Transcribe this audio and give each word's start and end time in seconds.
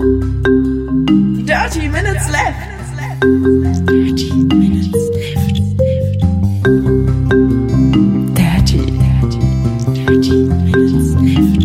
Dirty 0.00 1.84
Minutes 1.90 2.30
Left. 2.30 2.56
Dirty 3.84 4.32
Minutes 4.32 5.10
Left. 5.12 5.60
Dirty, 8.34 8.78
dirty, 8.96 9.40
dirty 9.92 10.44
Minutes 10.46 11.12
Left. 11.20 11.60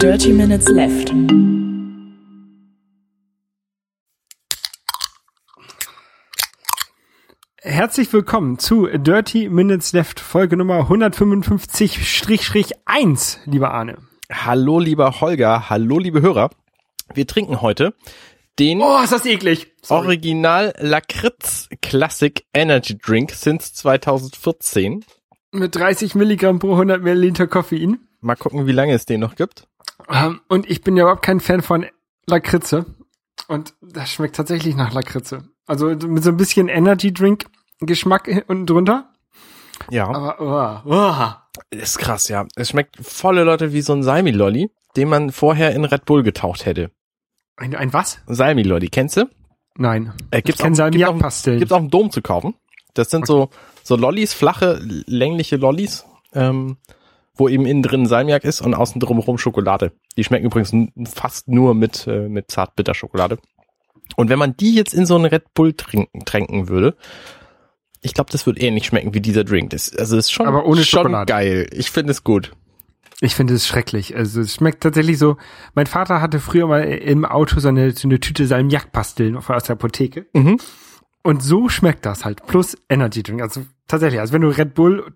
Dirty 0.00 0.32
Minutes 0.32 0.68
Left. 0.70 1.14
Herzlich 7.62 8.12
willkommen 8.12 8.58
zu 8.58 8.88
Dirty 8.88 9.48
Minutes 9.48 9.92
Left, 9.92 10.18
Folge 10.18 10.56
Nummer 10.56 10.90
155-1, 10.90 13.38
lieber 13.44 13.70
Arne. 13.70 14.09
Hallo 14.30 14.78
lieber 14.78 15.20
Holger, 15.20 15.68
hallo 15.70 15.98
liebe 15.98 16.22
Hörer. 16.22 16.50
Wir 17.14 17.26
trinken 17.26 17.60
heute 17.60 17.94
den 18.58 18.80
Oh, 18.82 18.98
ist 19.02 19.12
das 19.12 19.26
eklig. 19.26 19.72
Sorry. 19.82 20.06
Original 20.06 20.74
Lakritz 20.78 21.68
Classic 21.82 22.44
Energy 22.52 22.96
Drink 22.98 23.32
since 23.32 23.72
2014. 23.74 25.04
Mit 25.52 25.74
30 25.74 26.14
Milligramm 26.14 26.58
pro 26.58 26.72
100 26.72 27.02
Milliliter 27.02 27.46
Koffein. 27.46 27.98
Mal 28.20 28.36
gucken, 28.36 28.66
wie 28.66 28.72
lange 28.72 28.92
es 28.92 29.06
den 29.06 29.20
noch 29.20 29.34
gibt. 29.34 29.66
Ähm, 30.08 30.40
Und 30.48 30.70
ich 30.70 30.82
bin 30.82 30.96
ja 30.96 31.04
überhaupt 31.04 31.24
kein 31.24 31.40
Fan 31.40 31.62
von 31.62 31.86
Lakritze. 32.26 32.86
Und 33.48 33.74
das 33.80 34.10
schmeckt 34.12 34.36
tatsächlich 34.36 34.76
nach 34.76 34.92
Lakritze. 34.92 35.44
Also 35.66 35.86
mit 35.88 36.22
so 36.22 36.30
ein 36.30 36.36
bisschen 36.36 36.68
Energy 36.68 37.12
Drink 37.12 37.46
Geschmack 37.80 38.44
unten 38.46 38.66
drunter. 38.66 39.09
Ja, 39.90 40.08
Aber, 40.08 40.82
oh, 40.86 40.90
oh. 40.92 41.56
ist 41.70 41.98
krass, 41.98 42.28
ja. 42.28 42.46
Es 42.56 42.70
schmeckt 42.70 42.96
volle 43.00 43.44
Leute 43.44 43.72
wie 43.72 43.80
so 43.80 43.92
ein 43.92 44.02
Salmi-Lolli, 44.02 44.70
den 44.96 45.08
man 45.08 45.30
vorher 45.32 45.74
in 45.74 45.84
Red 45.84 46.04
Bull 46.04 46.22
getaucht 46.22 46.66
hätte. 46.66 46.90
Ein, 47.56 47.74
ein 47.74 47.92
was? 47.92 48.20
Salmi-Lolli, 48.26 48.88
kennst 48.88 49.16
du? 49.16 49.28
Nein. 49.76 50.12
Äh, 50.30 50.42
gibt's 50.42 50.60
ich 50.60 50.64
kenn 50.64 50.72
auch- 50.72 50.76
Salmiak-Pastillen. 50.76 51.58
Gibt's 51.58 51.72
auch 51.72 51.78
im 51.80 51.90
Dom 51.90 52.10
zu 52.10 52.22
kaufen. 52.22 52.54
Das 52.94 53.10
sind 53.10 53.26
so, 53.26 53.50
so 53.82 53.96
Lollis, 53.96 54.32
flache, 54.34 54.80
längliche 55.06 55.56
Lollis, 55.56 56.04
ähm, 56.34 56.76
wo 57.34 57.48
eben 57.48 57.64
innen 57.66 57.82
drin 57.82 58.06
Salmiak 58.06 58.44
ist 58.44 58.60
und 58.60 58.74
außen 58.74 59.00
drumherum 59.00 59.38
Schokolade. 59.38 59.92
Die 60.16 60.24
schmecken 60.24 60.46
übrigens 60.46 60.72
fast 61.14 61.48
nur 61.48 61.74
mit, 61.74 62.06
äh, 62.06 62.28
mit 62.28 62.50
Zartbitterschokolade. 62.50 63.38
Und 64.16 64.28
wenn 64.28 64.38
man 64.40 64.56
die 64.56 64.74
jetzt 64.74 64.92
in 64.92 65.06
so 65.06 65.14
einen 65.14 65.26
Red 65.26 65.54
Bull 65.54 65.72
trinken, 65.72 66.24
tränken 66.24 66.68
würde, 66.68 66.96
ich 68.02 68.14
glaube, 68.14 68.30
das 68.32 68.46
wird 68.46 68.62
ähnlich 68.62 68.86
schmecken 68.86 69.14
wie 69.14 69.20
dieser 69.20 69.44
Drink. 69.44 69.70
Das, 69.70 69.94
also 69.96 70.16
ist 70.16 70.30
schon, 70.32 70.46
Aber 70.46 70.64
ohne 70.64 70.84
schon 70.84 71.00
Schokolade. 71.02 71.30
geil. 71.30 71.66
Ich 71.72 71.90
finde 71.90 72.12
es 72.12 72.24
gut. 72.24 72.52
Ich 73.20 73.34
finde 73.34 73.54
es 73.54 73.66
schrecklich. 73.66 74.16
Also 74.16 74.40
es 74.40 74.54
schmeckt 74.54 74.82
tatsächlich 74.82 75.18
so. 75.18 75.36
Mein 75.74 75.86
Vater 75.86 76.22
hatte 76.22 76.40
früher 76.40 76.66
mal 76.66 76.80
im 76.82 77.26
Auto 77.26 77.60
so 77.60 77.68
eine, 77.68 77.90
so 77.92 78.08
eine 78.08 78.18
Tüte 78.18 78.46
Salmiak-Pastillen 78.46 79.36
aus 79.36 79.64
der 79.64 79.74
Apotheke. 79.74 80.26
Mhm. 80.32 80.58
Und 81.22 81.42
so 81.42 81.68
schmeckt 81.68 82.06
das 82.06 82.24
halt. 82.24 82.46
Plus 82.46 82.78
Energy 82.88 83.22
Drink. 83.22 83.42
Also 83.42 83.66
tatsächlich, 83.88 84.20
als 84.20 84.32
wenn 84.32 84.40
du 84.40 84.48
Red 84.48 84.72
Bull 84.74 85.12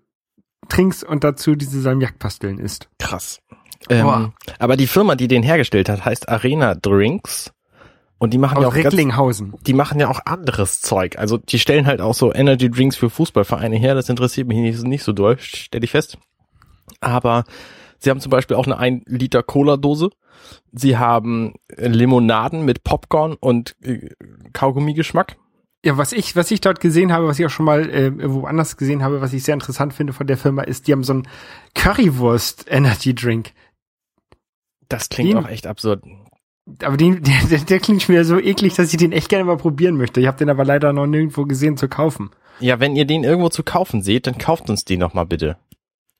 trinkst 0.69 1.03
und 1.03 1.23
dazu 1.23 1.55
diese 1.55 1.81
Salmiak-Pastillen 1.81 2.59
isst. 2.59 2.89
Krass. 2.99 3.39
Ähm, 3.89 4.33
aber 4.59 4.77
die 4.77 4.87
Firma, 4.87 5.15
die 5.15 5.27
den 5.27 5.43
hergestellt 5.43 5.89
hat, 5.89 6.05
heißt 6.05 6.29
Arena 6.29 6.75
Drinks. 6.75 7.51
Und 8.17 8.33
die 8.33 8.37
machen 8.37 8.61
ja 8.61 8.67
Aus 8.67 8.73
auch 8.73 8.75
ganz, 8.75 8.85
Recklinghausen. 8.87 9.53
die 9.67 9.73
machen 9.73 9.99
ja 9.99 10.07
auch 10.09 10.21
anderes 10.25 10.81
Zeug. 10.81 11.17
Also 11.19 11.37
die 11.37 11.59
stellen 11.59 11.85
halt 11.85 11.99
auch 12.01 12.13
so 12.13 12.33
Energy 12.33 12.69
Drinks 12.71 12.95
für 12.95 13.09
Fußballvereine 13.09 13.75
her. 13.75 13.93
Das 13.93 14.07
interessiert 14.09 14.47
mich 14.47 14.57
nicht, 14.57 14.81
nicht 14.83 15.03
so 15.03 15.11
doll, 15.11 15.37
stelle 15.37 15.83
ich 15.83 15.91
fest. 15.91 16.17
Aber 17.01 17.43
sie 17.99 18.09
haben 18.09 18.21
zum 18.21 18.29
Beispiel 18.29 18.55
auch 18.55 18.65
eine 18.65 18.77
1 18.77 19.03
Liter 19.07 19.43
Cola-Dose. 19.43 20.09
Sie 20.71 20.97
haben 20.97 21.55
Limonaden 21.75 22.63
mit 22.63 22.83
Popcorn 22.83 23.33
und 23.39 23.75
äh, 23.83 24.09
Kaugummi-Geschmack. 24.53 25.35
Ja, 25.83 25.97
was 25.97 26.13
ich, 26.13 26.35
was 26.35 26.49
ich 26.51 26.61
dort 26.61 26.79
gesehen 26.79 27.11
habe, 27.11 27.27
was 27.27 27.37
ich 27.37 27.45
auch 27.45 27.49
schon 27.51 27.65
mal 27.65 27.89
äh, 27.89 28.11
woanders 28.31 28.77
gesehen 28.77 29.03
habe, 29.03 29.21
was 29.21 29.33
ich 29.33 29.43
sehr 29.43 29.53
interessant 29.53 29.93
finde 29.93 30.13
von 30.13 30.25
der 30.25 30.37
Firma, 30.37 30.63
ist, 30.63 30.87
die 30.87 30.93
haben 30.93 31.03
so 31.03 31.13
einen 31.13 31.27
Currywurst 31.75 32.65
Energy 32.69 33.13
Drink. 33.13 33.51
Das 34.89 35.09
klingt 35.09 35.31
Den- 35.33 35.37
auch 35.37 35.49
echt 35.49 35.67
absurd. 35.67 36.03
Aber 36.81 36.97
den, 36.97 37.21
der, 37.49 37.59
der, 37.59 37.79
klingt 37.79 38.07
wieder 38.09 38.25
so 38.25 38.39
eklig, 38.39 38.75
dass 38.75 38.91
ich 38.91 38.97
den 38.97 39.11
echt 39.11 39.29
gerne 39.29 39.45
mal 39.45 39.57
probieren 39.57 39.97
möchte. 39.97 40.19
Ich 40.19 40.27
habe 40.27 40.37
den 40.37 40.49
aber 40.49 40.65
leider 40.65 40.93
noch 40.93 41.05
nirgendwo 41.07 41.45
gesehen 41.45 41.77
zu 41.77 41.87
kaufen. 41.87 42.31
Ja, 42.59 42.79
wenn 42.79 42.95
ihr 42.95 43.05
den 43.05 43.23
irgendwo 43.23 43.49
zu 43.49 43.63
kaufen 43.63 44.01
seht, 44.01 44.27
dann 44.27 44.37
kauft 44.37 44.69
uns 44.69 44.85
den 44.85 44.99
noch 44.99 45.13
mal 45.13 45.25
bitte. 45.25 45.57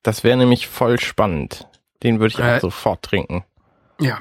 Das 0.03 0.23
wäre 0.23 0.37
nämlich 0.37 0.67
voll 0.67 0.99
spannend. 0.99 1.67
Den 2.03 2.19
würde 2.19 2.33
ich 2.33 2.39
Äh. 2.39 2.57
auch 2.57 2.61
sofort 2.61 3.01
trinken. 3.01 3.43
Ja. 3.99 4.19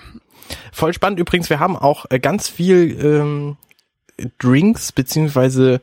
Voll 0.72 0.92
spannend 0.94 1.18
übrigens, 1.18 1.50
wir 1.50 1.58
haben 1.58 1.76
auch 1.76 2.06
äh, 2.10 2.18
ganz 2.20 2.48
viel 2.48 2.98
ähm, 3.02 3.56
Drinks 4.38 4.92
beziehungsweise 4.92 5.80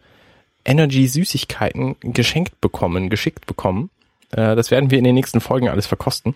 Energy-Süßigkeiten 0.66 1.96
geschenkt 2.02 2.62
bekommen, 2.62 3.10
geschickt 3.10 3.46
bekommen. 3.48 3.90
Äh, 4.32 4.56
das 4.56 4.72
werden 4.72 4.92
wir 4.92 4.98
in 4.98 5.04
den 5.04 5.16
nächsten 5.16 5.42
Folgen 5.42 5.70
alles 5.70 5.88
verkosten. 5.88 6.36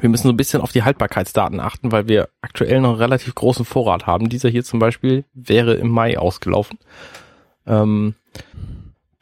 Wir 0.00 0.08
müssen 0.08 0.24
so 0.24 0.32
ein 0.32 0.36
bisschen 0.36 0.62
auf 0.62 0.72
die 0.72 0.82
Haltbarkeitsdaten 0.82 1.60
achten, 1.60 1.92
weil 1.92 2.08
wir 2.08 2.28
aktuell 2.40 2.80
noch 2.80 2.90
einen 2.90 2.98
relativ 2.98 3.34
großen 3.34 3.64
Vorrat 3.64 4.06
haben. 4.06 4.28
Dieser 4.28 4.48
hier 4.48 4.64
zum 4.64 4.78
Beispiel 4.78 5.24
wäre 5.34 5.74
im 5.74 5.90
Mai 5.90 6.18
ausgelaufen. 6.18 6.78
Ähm, 7.66 8.14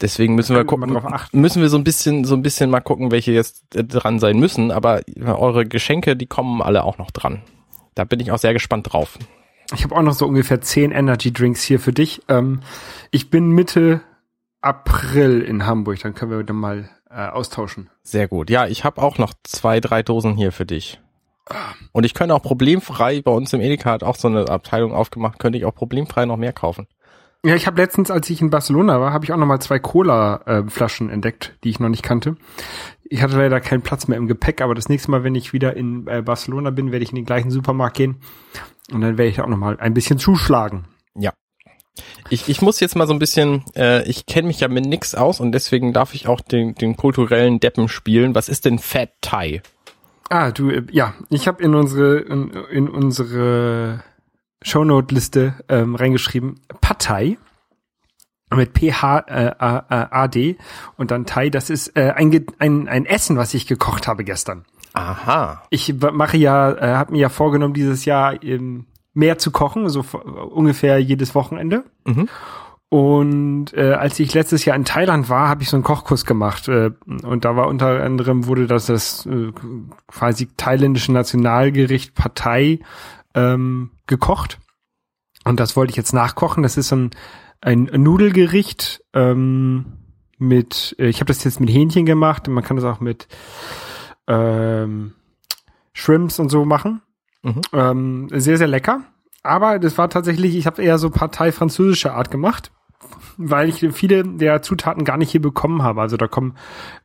deswegen 0.00 0.34
müssen 0.34 0.54
wir 0.54 0.64
gucken, 0.64 0.96
müssen 1.32 1.60
wir 1.60 1.68
so 1.68 1.76
ein 1.76 1.84
bisschen, 1.84 2.24
so 2.24 2.34
ein 2.34 2.42
bisschen 2.42 2.70
mal 2.70 2.80
gucken, 2.80 3.10
welche 3.10 3.32
jetzt 3.32 3.74
äh, 3.74 3.84
dran 3.84 4.18
sein 4.18 4.38
müssen. 4.38 4.70
Aber 4.70 5.02
eure 5.20 5.66
Geschenke, 5.66 6.16
die 6.16 6.26
kommen 6.26 6.62
alle 6.62 6.84
auch 6.84 6.98
noch 6.98 7.10
dran. 7.10 7.42
Da 7.94 8.04
bin 8.04 8.20
ich 8.20 8.30
auch 8.30 8.38
sehr 8.38 8.52
gespannt 8.52 8.92
drauf. 8.92 9.18
Ich 9.74 9.84
habe 9.84 9.96
auch 9.96 10.02
noch 10.02 10.14
so 10.14 10.26
ungefähr 10.26 10.60
zehn 10.60 10.90
Energy 10.92 11.32
Drinks 11.32 11.62
hier 11.62 11.80
für 11.80 11.92
dich. 11.92 12.22
Ähm, 12.28 12.60
ich 13.10 13.30
bin 13.30 13.50
Mitte 13.50 14.00
April 14.60 15.40
in 15.40 15.66
Hamburg, 15.66 16.00
dann 16.00 16.14
können 16.14 16.30
wir 16.30 16.42
dann 16.42 16.56
mal 16.56 16.90
äh, 17.10 17.26
austauschen. 17.26 17.90
Sehr 18.02 18.28
gut. 18.28 18.50
Ja, 18.50 18.66
ich 18.66 18.84
habe 18.84 19.02
auch 19.02 19.18
noch 19.18 19.34
zwei, 19.44 19.80
drei 19.80 20.02
Dosen 20.02 20.36
hier 20.36 20.52
für 20.52 20.66
dich. 20.66 21.00
Und 21.92 22.04
ich 22.04 22.14
könnte 22.14 22.34
auch 22.34 22.42
problemfrei, 22.42 23.22
bei 23.22 23.32
uns 23.32 23.52
im 23.52 23.60
Edeka 23.60 23.90
hat 23.90 24.04
auch 24.04 24.16
so 24.16 24.28
eine 24.28 24.48
Abteilung 24.48 24.92
aufgemacht, 24.92 25.38
könnte 25.38 25.58
ich 25.58 25.64
auch 25.64 25.74
problemfrei 25.74 26.24
noch 26.24 26.36
mehr 26.36 26.52
kaufen. 26.52 26.86
Ja, 27.44 27.54
ich 27.54 27.66
habe 27.66 27.80
letztens, 27.80 28.10
als 28.10 28.28
ich 28.28 28.42
in 28.42 28.50
Barcelona 28.50 29.00
war, 29.00 29.12
habe 29.12 29.24
ich 29.24 29.32
auch 29.32 29.38
noch 29.38 29.46
mal 29.46 29.60
zwei 29.60 29.78
Cola-Flaschen 29.78 31.08
entdeckt, 31.08 31.56
die 31.64 31.70
ich 31.70 31.80
noch 31.80 31.88
nicht 31.88 32.02
kannte. 32.02 32.36
Ich 33.02 33.22
hatte 33.22 33.38
leider 33.38 33.60
keinen 33.60 33.80
Platz 33.80 34.06
mehr 34.08 34.18
im 34.18 34.28
Gepäck, 34.28 34.60
aber 34.60 34.74
das 34.74 34.90
nächste 34.90 35.10
Mal, 35.10 35.24
wenn 35.24 35.34
ich 35.34 35.54
wieder 35.54 35.74
in 35.74 36.06
äh, 36.06 36.22
Barcelona 36.22 36.70
bin, 36.70 36.92
werde 36.92 37.02
ich 37.02 37.10
in 37.10 37.16
den 37.16 37.24
gleichen 37.24 37.50
Supermarkt 37.50 37.96
gehen 37.96 38.20
und 38.92 39.00
dann 39.00 39.16
werde 39.16 39.30
ich 39.30 39.36
da 39.36 39.44
auch 39.44 39.48
noch 39.48 39.56
mal 39.56 39.78
ein 39.80 39.94
bisschen 39.94 40.18
zuschlagen. 40.18 40.84
Ja. 41.14 41.32
Ich, 42.28 42.48
ich 42.48 42.62
muss 42.62 42.80
jetzt 42.80 42.96
mal 42.96 43.06
so 43.06 43.12
ein 43.12 43.18
bisschen, 43.18 43.64
äh, 43.76 44.08
ich 44.08 44.26
kenne 44.26 44.48
mich 44.48 44.60
ja 44.60 44.68
mit 44.68 44.86
nix 44.86 45.14
aus 45.14 45.40
und 45.40 45.52
deswegen 45.52 45.92
darf 45.92 46.14
ich 46.14 46.28
auch 46.28 46.40
den, 46.40 46.74
den 46.74 46.96
kulturellen 46.96 47.60
Deppen 47.60 47.88
spielen. 47.88 48.34
Was 48.34 48.48
ist 48.48 48.64
denn 48.64 48.78
Fat 48.78 49.10
Thai? 49.20 49.62
Ah, 50.28 50.52
du, 50.52 50.70
äh, 50.70 50.86
ja, 50.90 51.14
ich 51.28 51.48
habe 51.48 51.62
in 51.62 51.74
unsere 51.74 52.18
in, 52.18 52.50
in 52.70 52.88
unsere 52.88 54.04
Shownote-Liste 54.62 55.54
ähm, 55.68 55.94
reingeschrieben 55.96 56.60
Partei 56.80 57.36
mit 58.54 58.72
P-H-A-D 58.72 60.56
und 60.96 61.10
dann 61.10 61.26
Thai. 61.26 61.50
Das 61.50 61.70
ist 61.70 61.96
äh, 61.96 62.12
ein, 62.14 62.46
ein, 62.58 62.88
ein 62.88 63.06
Essen, 63.06 63.36
was 63.36 63.54
ich 63.54 63.66
gekocht 63.66 64.08
habe 64.08 64.24
gestern. 64.24 64.64
Aha. 64.92 65.62
Ich 65.70 65.94
mache 65.94 66.36
ja, 66.36 66.72
äh, 66.72 66.94
habe 66.94 67.12
mir 67.12 67.20
ja 67.20 67.28
vorgenommen, 67.28 67.74
dieses 67.74 68.04
Jahr 68.04 68.42
ähm, 68.42 68.86
mehr 69.12 69.38
zu 69.38 69.50
kochen, 69.50 69.88
so 69.88 70.04
ungefähr 70.50 70.98
jedes 70.98 71.34
Wochenende. 71.34 71.84
Mhm. 72.04 72.28
Und 72.90 73.72
äh, 73.74 73.92
als 73.92 74.18
ich 74.18 74.34
letztes 74.34 74.64
Jahr 74.64 74.74
in 74.74 74.84
Thailand 74.84 75.28
war, 75.28 75.48
habe 75.48 75.62
ich 75.62 75.70
so 75.70 75.76
einen 75.76 75.84
Kochkurs 75.84 76.24
gemacht. 76.24 76.66
Äh, 76.66 76.90
und 77.22 77.44
da 77.44 77.54
war 77.54 77.68
unter 77.68 78.02
anderem, 78.02 78.46
wurde 78.46 78.66
das 78.66 78.86
das 78.86 79.26
äh, 79.26 79.52
quasi 80.08 80.48
thailändische 80.56 81.12
Nationalgericht 81.12 82.14
Partei 82.16 82.80
ähm, 83.34 83.90
gekocht. 84.08 84.58
Und 85.44 85.60
das 85.60 85.76
wollte 85.76 85.90
ich 85.90 85.96
jetzt 85.96 86.12
nachkochen. 86.12 86.64
Das 86.64 86.76
ist 86.76 86.92
ein, 86.92 87.10
ein 87.60 87.84
Nudelgericht 87.84 89.04
ähm, 89.14 89.86
mit, 90.38 90.96
äh, 90.98 91.06
ich 91.06 91.20
habe 91.20 91.26
das 91.26 91.44
jetzt 91.44 91.60
mit 91.60 91.70
Hähnchen 91.70 92.06
gemacht. 92.06 92.48
Man 92.48 92.64
kann 92.64 92.76
das 92.76 92.84
auch 92.84 92.98
mit 92.98 93.28
ähm, 94.26 95.12
Shrimps 95.92 96.40
und 96.40 96.48
so 96.48 96.64
machen. 96.64 97.02
Mhm. 97.42 97.60
Ähm, 97.72 98.28
sehr, 98.32 98.58
sehr 98.58 98.68
lecker. 98.68 99.02
Aber 99.42 99.78
das 99.78 99.96
war 99.96 100.10
tatsächlich, 100.10 100.54
ich 100.56 100.66
habe 100.66 100.82
eher 100.82 100.98
so 100.98 101.10
Partei 101.10 101.50
französische 101.52 102.12
Art 102.12 102.30
gemacht, 102.30 102.72
weil 103.38 103.68
ich 103.68 103.86
viele 103.92 104.24
der 104.24 104.60
Zutaten 104.60 105.04
gar 105.04 105.16
nicht 105.16 105.30
hier 105.30 105.40
bekommen 105.40 105.82
habe. 105.82 106.02
Also 106.02 106.16
da 106.16 106.28
kommen 106.28 106.56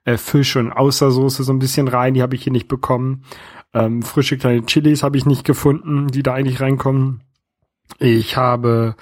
äh, 0.04 0.18
Fisch 0.18 0.56
und 0.58 0.72
Außersoße 0.72 1.44
so 1.44 1.54
ein 1.54 1.60
bisschen 1.60 1.88
rein, 1.88 2.14
die 2.14 2.22
habe 2.22 2.36
ich 2.36 2.44
hier 2.44 2.52
nicht 2.52 2.68
bekommen. 2.68 3.24
Ähm, 3.74 4.02
frische 4.02 4.38
kleine 4.38 4.66
Chilis 4.66 5.04
habe 5.04 5.18
ich 5.18 5.26
nicht 5.26 5.46
gefunden, 5.46 6.08
die 6.08 6.24
da 6.24 6.34
eigentlich 6.34 6.60
reinkommen. 6.60 7.22
Ich 8.00 8.36
habe 8.36 8.96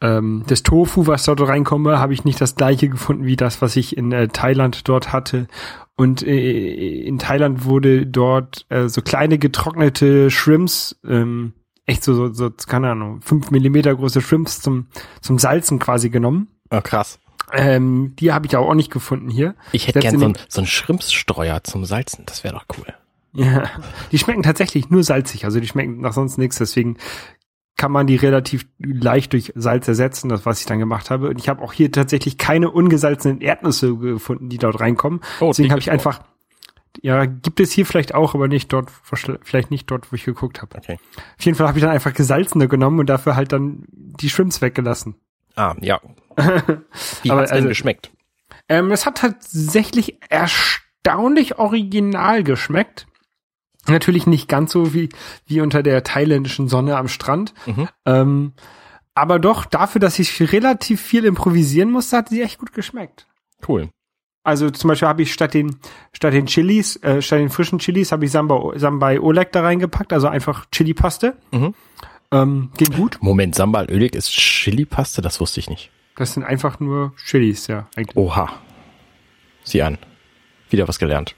ähm, 0.00 0.44
das 0.46 0.62
Tofu, 0.62 1.06
was 1.06 1.24
dort 1.24 1.40
reinkomme, 1.40 1.98
habe 1.98 2.12
ich 2.12 2.24
nicht 2.24 2.40
das 2.40 2.54
gleiche 2.54 2.88
gefunden 2.88 3.24
wie 3.24 3.36
das, 3.36 3.62
was 3.62 3.76
ich 3.76 3.96
in 3.96 4.12
äh, 4.12 4.28
Thailand 4.28 4.88
dort 4.88 5.12
hatte. 5.12 5.46
Und 5.96 6.22
äh, 6.22 7.02
in 7.02 7.18
Thailand 7.18 7.64
wurde 7.64 8.06
dort 8.06 8.66
äh, 8.68 8.88
so 8.88 9.02
kleine 9.02 9.38
getrocknete 9.38 10.30
Shrimps 10.30 11.00
ähm, 11.06 11.54
echt 11.86 12.04
so, 12.04 12.14
so, 12.14 12.32
so 12.32 12.50
keine 12.66 12.90
Ahnung, 12.90 13.20
fünf 13.22 13.50
Millimeter 13.50 13.94
große 13.94 14.20
Shrimps 14.20 14.60
zum, 14.60 14.88
zum 15.20 15.38
Salzen 15.38 15.78
quasi 15.78 16.10
genommen. 16.10 16.48
Oh, 16.70 16.80
krass. 16.80 17.18
Ähm, 17.52 18.14
die 18.18 18.32
habe 18.32 18.46
ich 18.46 18.56
aber 18.56 18.68
auch 18.68 18.74
nicht 18.74 18.90
gefunden 18.90 19.30
hier. 19.30 19.54
Ich 19.70 19.86
hätte 19.86 20.00
Selbst 20.00 20.18
gern 20.18 20.20
so, 20.20 20.26
ein, 20.26 20.46
so 20.48 20.60
einen 20.60 20.66
Schrimpsstreuer 20.66 21.62
zum 21.62 21.84
Salzen. 21.84 22.26
Das 22.26 22.42
wäre 22.42 22.54
doch 22.54 22.66
cool. 22.76 22.92
Ja, 23.32 23.70
die 24.12 24.18
schmecken 24.18 24.42
tatsächlich 24.42 24.88
nur 24.88 25.04
salzig, 25.04 25.44
also 25.44 25.60
die 25.60 25.66
schmecken 25.66 26.00
nach 26.00 26.14
sonst 26.14 26.38
nichts, 26.38 26.56
deswegen 26.56 26.96
kann 27.76 27.92
man 27.92 28.06
die 28.06 28.16
relativ 28.16 28.66
leicht 28.78 29.32
durch 29.34 29.52
Salz 29.54 29.86
ersetzen, 29.86 30.28
das 30.30 30.46
was 30.46 30.60
ich 30.60 30.66
dann 30.66 30.78
gemacht 30.78 31.10
habe. 31.10 31.28
Und 31.28 31.38
ich 31.38 31.48
habe 31.48 31.62
auch 31.62 31.72
hier 31.72 31.92
tatsächlich 31.92 32.38
keine 32.38 32.70
ungesalzenen 32.70 33.40
Erdnüsse 33.40 33.94
gefunden, 33.96 34.48
die 34.48 34.58
dort 34.58 34.80
reinkommen. 34.80 35.20
Oh, 35.40 35.48
deswegen 35.48 35.70
habe 35.70 35.80
ich 35.80 35.90
einfach, 35.90 36.20
ja, 37.02 37.26
gibt 37.26 37.60
es 37.60 37.72
hier 37.72 37.84
vielleicht 37.84 38.14
auch, 38.14 38.34
aber 38.34 38.48
nicht 38.48 38.72
dort, 38.72 38.90
vielleicht 39.42 39.70
nicht 39.70 39.90
dort, 39.90 40.10
wo 40.10 40.16
ich 40.16 40.24
geguckt 40.24 40.62
habe. 40.62 40.76
Okay. 40.78 40.98
Auf 41.38 41.44
jeden 41.44 41.56
Fall 41.58 41.68
habe 41.68 41.78
ich 41.78 41.82
dann 41.84 41.92
einfach 41.92 42.14
gesalzene 42.14 42.66
genommen 42.66 42.98
und 42.98 43.06
dafür 43.10 43.36
halt 43.36 43.52
dann 43.52 43.84
die 43.88 44.30
Shrimps 44.30 44.62
weggelassen. 44.62 45.16
Ah, 45.54 45.74
ja. 45.80 46.00
Wie 47.22 47.30
Aber 47.30 47.42
hat's 47.42 47.50
denn 47.50 47.58
also- 47.58 47.68
geschmeckt? 47.68 48.10
Ähm, 48.68 48.90
es 48.90 49.06
hat 49.06 49.18
tatsächlich 49.18 50.18
erstaunlich 50.30 51.58
original 51.58 52.42
geschmeckt. 52.42 53.06
Natürlich 53.88 54.26
nicht 54.26 54.48
ganz 54.48 54.72
so 54.72 54.94
wie, 54.94 55.08
wie 55.46 55.60
unter 55.60 55.82
der 55.82 56.02
thailändischen 56.02 56.68
Sonne 56.68 56.96
am 56.96 57.08
Strand. 57.08 57.54
Mhm. 57.66 57.88
Ähm, 58.04 58.52
aber 59.14 59.38
doch, 59.38 59.64
dafür, 59.64 60.00
dass 60.00 60.18
ich 60.18 60.52
relativ 60.52 61.00
viel 61.00 61.24
improvisieren 61.24 61.90
musste, 61.90 62.18
hat 62.18 62.28
sie 62.28 62.42
echt 62.42 62.58
gut 62.58 62.72
geschmeckt. 62.72 63.26
Cool. 63.66 63.88
Also 64.44 64.70
zum 64.70 64.88
Beispiel 64.88 65.08
habe 65.08 65.22
ich 65.22 65.32
statt 65.32 65.54
den, 65.54 65.76
statt 66.12 66.32
den 66.32 66.46
Chilis, 66.46 66.96
äh, 67.02 67.20
statt 67.20 67.40
den 67.40 67.50
frischen 67.50 67.78
Chilis, 67.78 68.12
habe 68.12 68.26
ich 68.26 68.30
Samba, 68.30 68.72
Sambai 68.76 69.18
Oleg 69.20 69.50
da 69.50 69.62
reingepackt, 69.62 70.12
also 70.12 70.28
einfach 70.28 70.66
Chili-Paste. 70.70 71.36
Mhm. 71.50 71.74
Ähm, 72.30 72.70
ging 72.76 72.92
gut. 72.94 73.18
Moment, 73.20 73.54
Sambal 73.54 73.90
Ölig 73.90 74.14
ist 74.14 74.30
Chili-Paste? 74.30 75.22
Das 75.22 75.40
wusste 75.40 75.60
ich 75.60 75.70
nicht. 75.70 75.90
Das 76.16 76.34
sind 76.34 76.44
einfach 76.44 76.78
nur 76.78 77.12
Chilis, 77.24 77.66
ja, 77.66 77.88
eigentlich. 77.96 78.16
Oha. 78.16 78.52
Sieh 79.64 79.82
an. 79.82 79.98
Wieder 80.70 80.86
was 80.86 80.98
gelernt. 80.98 81.34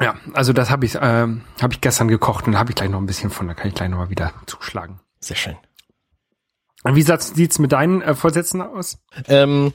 Ja, 0.00 0.16
also 0.32 0.52
das 0.52 0.70
habe 0.70 0.86
ich, 0.86 0.96
ähm, 1.00 1.42
habe 1.60 1.74
ich 1.74 1.80
gestern 1.80 2.08
gekocht 2.08 2.46
und 2.46 2.58
habe 2.58 2.70
ich 2.70 2.76
gleich 2.76 2.88
noch 2.88 2.98
ein 2.98 3.06
bisschen 3.06 3.30
von, 3.30 3.46
da 3.48 3.54
kann 3.54 3.68
ich 3.68 3.74
gleich 3.74 3.90
noch 3.90 3.98
mal 3.98 4.10
wieder 4.10 4.32
zuschlagen. 4.46 5.00
Sehr 5.20 5.36
schön. 5.36 5.56
Und 6.82 6.96
wie 6.96 7.02
sieht's 7.02 7.34
sieht's 7.34 7.58
mit 7.58 7.72
deinen 7.72 8.00
äh, 8.00 8.14
Vorsätzen 8.14 8.62
aus? 8.62 8.98
Ähm, 9.28 9.74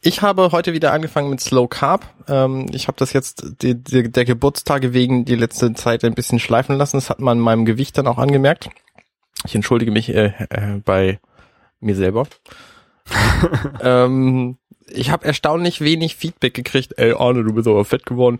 ich 0.00 0.22
habe 0.22 0.52
heute 0.52 0.72
wieder 0.72 0.92
angefangen 0.92 1.28
mit 1.28 1.42
Slow 1.42 1.68
Carb. 1.68 2.06
Ähm, 2.28 2.66
ich 2.72 2.88
habe 2.88 2.96
das 2.96 3.12
jetzt 3.12 3.44
die, 3.60 3.74
die, 3.74 4.10
der 4.10 4.24
Geburtstage 4.24 4.94
wegen 4.94 5.26
die 5.26 5.34
letzte 5.34 5.74
Zeit 5.74 6.02
ein 6.02 6.14
bisschen 6.14 6.38
schleifen 6.38 6.76
lassen. 6.76 6.96
Das 6.96 7.10
hat 7.10 7.20
man 7.20 7.38
meinem 7.38 7.66
Gewicht 7.66 7.98
dann 7.98 8.06
auch 8.06 8.16
angemerkt. 8.16 8.70
Ich 9.44 9.54
entschuldige 9.54 9.92
mich 9.92 10.08
äh, 10.08 10.32
äh, 10.48 10.80
bei 10.82 11.20
mir 11.80 11.94
selber. 11.94 12.26
ähm, 13.82 14.56
ich 14.88 15.10
habe 15.10 15.26
erstaunlich 15.26 15.82
wenig 15.82 16.16
Feedback 16.16 16.54
gekriegt. 16.54 16.94
Ey 16.96 17.12
Arne, 17.12 17.44
du 17.44 17.52
bist 17.52 17.68
aber 17.68 17.84
fett 17.84 18.06
geworden. 18.06 18.38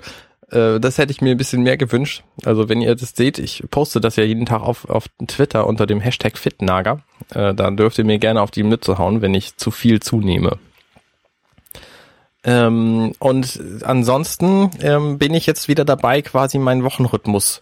Äh, 0.51 0.81
das 0.81 0.99
hätte 0.99 1.13
ich 1.13 1.21
mir 1.21 1.33
ein 1.33 1.37
bisschen 1.37 1.63
mehr 1.63 1.77
gewünscht. 1.77 2.23
Also 2.45 2.69
wenn 2.69 2.81
ihr 2.81 2.95
das 2.95 3.11
seht, 3.15 3.39
ich 3.39 3.65
poste 3.71 4.01
das 4.01 4.17
ja 4.17 4.25
jeden 4.25 4.47
Tag 4.47 4.63
auf, 4.63 4.89
auf 4.89 5.09
Twitter 5.27 5.67
unter 5.67 5.87
dem 5.87 6.01
Hashtag 6.01 6.39
Fitnager. 6.39 7.01
Äh, 7.35 7.55
da 7.55 7.71
dürft 7.71 7.99
ihr 7.99 8.05
mir 8.05 8.19
gerne 8.19 8.41
auf 8.41 8.51
die 8.51 8.63
Mütze 8.63 8.99
hauen, 8.99 9.23
wenn 9.23 9.35
ich 9.35 9.57
zu 9.57 9.71
viel 9.71 10.01
zunehme. 10.01 10.59
Ähm, 12.45 13.13
und 13.19 13.61
ansonsten 13.83 14.71
ähm, 14.81 15.19
bin 15.19 15.35
ich 15.35 15.47
jetzt 15.47 15.67
wieder 15.67 15.85
dabei, 15.85 16.23
quasi 16.23 16.59
meinen 16.59 16.85
Wochenrhythmus 16.85 17.61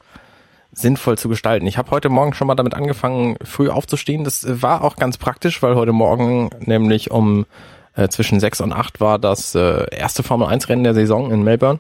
sinnvoll 0.72 1.16
zu 1.16 1.28
gestalten. 1.28 1.66
Ich 1.66 1.78
habe 1.78 1.90
heute 1.90 2.10
Morgen 2.10 2.34
schon 2.34 2.46
mal 2.46 2.54
damit 2.54 2.74
angefangen, 2.74 3.36
früh 3.42 3.70
aufzustehen. 3.70 4.24
Das 4.24 4.44
war 4.60 4.82
auch 4.84 4.96
ganz 4.96 5.16
praktisch, 5.16 5.62
weil 5.62 5.76
heute 5.76 5.92
Morgen 5.92 6.50
nämlich 6.60 7.10
um 7.10 7.46
äh, 7.94 8.08
zwischen 8.08 8.40
sechs 8.40 8.60
und 8.60 8.72
acht 8.72 9.00
war 9.00 9.18
das 9.18 9.54
äh, 9.54 9.86
erste 9.94 10.22
Formel 10.22 10.48
1 10.48 10.68
Rennen 10.68 10.84
der 10.84 10.94
Saison 10.94 11.30
in 11.30 11.44
Melbourne, 11.44 11.78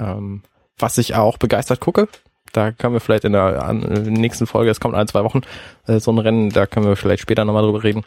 ähm, 0.00 0.42
was 0.78 0.98
ich 0.98 1.14
auch 1.14 1.38
begeistert 1.38 1.80
gucke. 1.80 2.08
Da 2.52 2.72
können 2.72 2.94
wir 2.94 3.00
vielleicht 3.00 3.24
in 3.24 3.32
der 3.32 3.62
an, 3.62 3.80
nächsten 3.80 4.46
Folge, 4.46 4.70
es 4.70 4.80
kommt 4.80 4.94
ein, 4.94 5.06
zwei 5.06 5.22
Wochen, 5.22 5.42
äh, 5.86 6.00
so 6.00 6.10
ein 6.10 6.18
Rennen, 6.18 6.50
da 6.50 6.66
können 6.66 6.86
wir 6.86 6.96
vielleicht 6.96 7.22
später 7.22 7.44
nochmal 7.44 7.62
drüber 7.62 7.84
reden. 7.84 8.04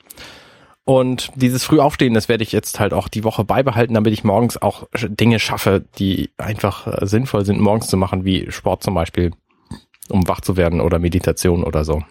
Und 0.86 1.32
dieses 1.36 1.64
Frühaufstehen, 1.64 2.14
das 2.14 2.28
werde 2.28 2.44
ich 2.44 2.52
jetzt 2.52 2.80
halt 2.80 2.94
auch 2.94 3.08
die 3.08 3.24
Woche 3.24 3.46
beibehalten, 3.46 3.94
damit 3.94 4.12
ich 4.12 4.26
morgens 4.26 4.62
auch 4.62 4.88
Dinge 4.94 5.40
schaffe, 5.40 5.86
die 5.98 6.32
einfach 6.38 6.88
äh, 6.88 7.06
sinnvoll 7.06 7.46
sind, 7.46 7.62
morgens 7.62 7.88
zu 7.88 7.96
machen, 7.96 8.26
wie 8.26 8.52
Sport 8.52 8.84
zum 8.84 8.94
Beispiel, 8.96 9.32
um 10.10 10.28
wach 10.28 10.42
zu 10.42 10.58
werden 10.58 10.82
oder 10.82 11.00
Meditation 11.00 11.64
oder 11.64 11.86
so. 11.86 12.04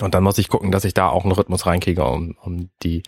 Und 0.00 0.14
dann 0.14 0.24
muss 0.24 0.38
ich 0.38 0.48
gucken, 0.48 0.72
dass 0.72 0.84
ich 0.84 0.94
da 0.94 1.08
auch 1.08 1.22
einen 1.22 1.32
Rhythmus 1.32 1.66
reinkriege, 1.66 2.04
um, 2.04 2.36
um 2.42 2.68
die 2.82 3.04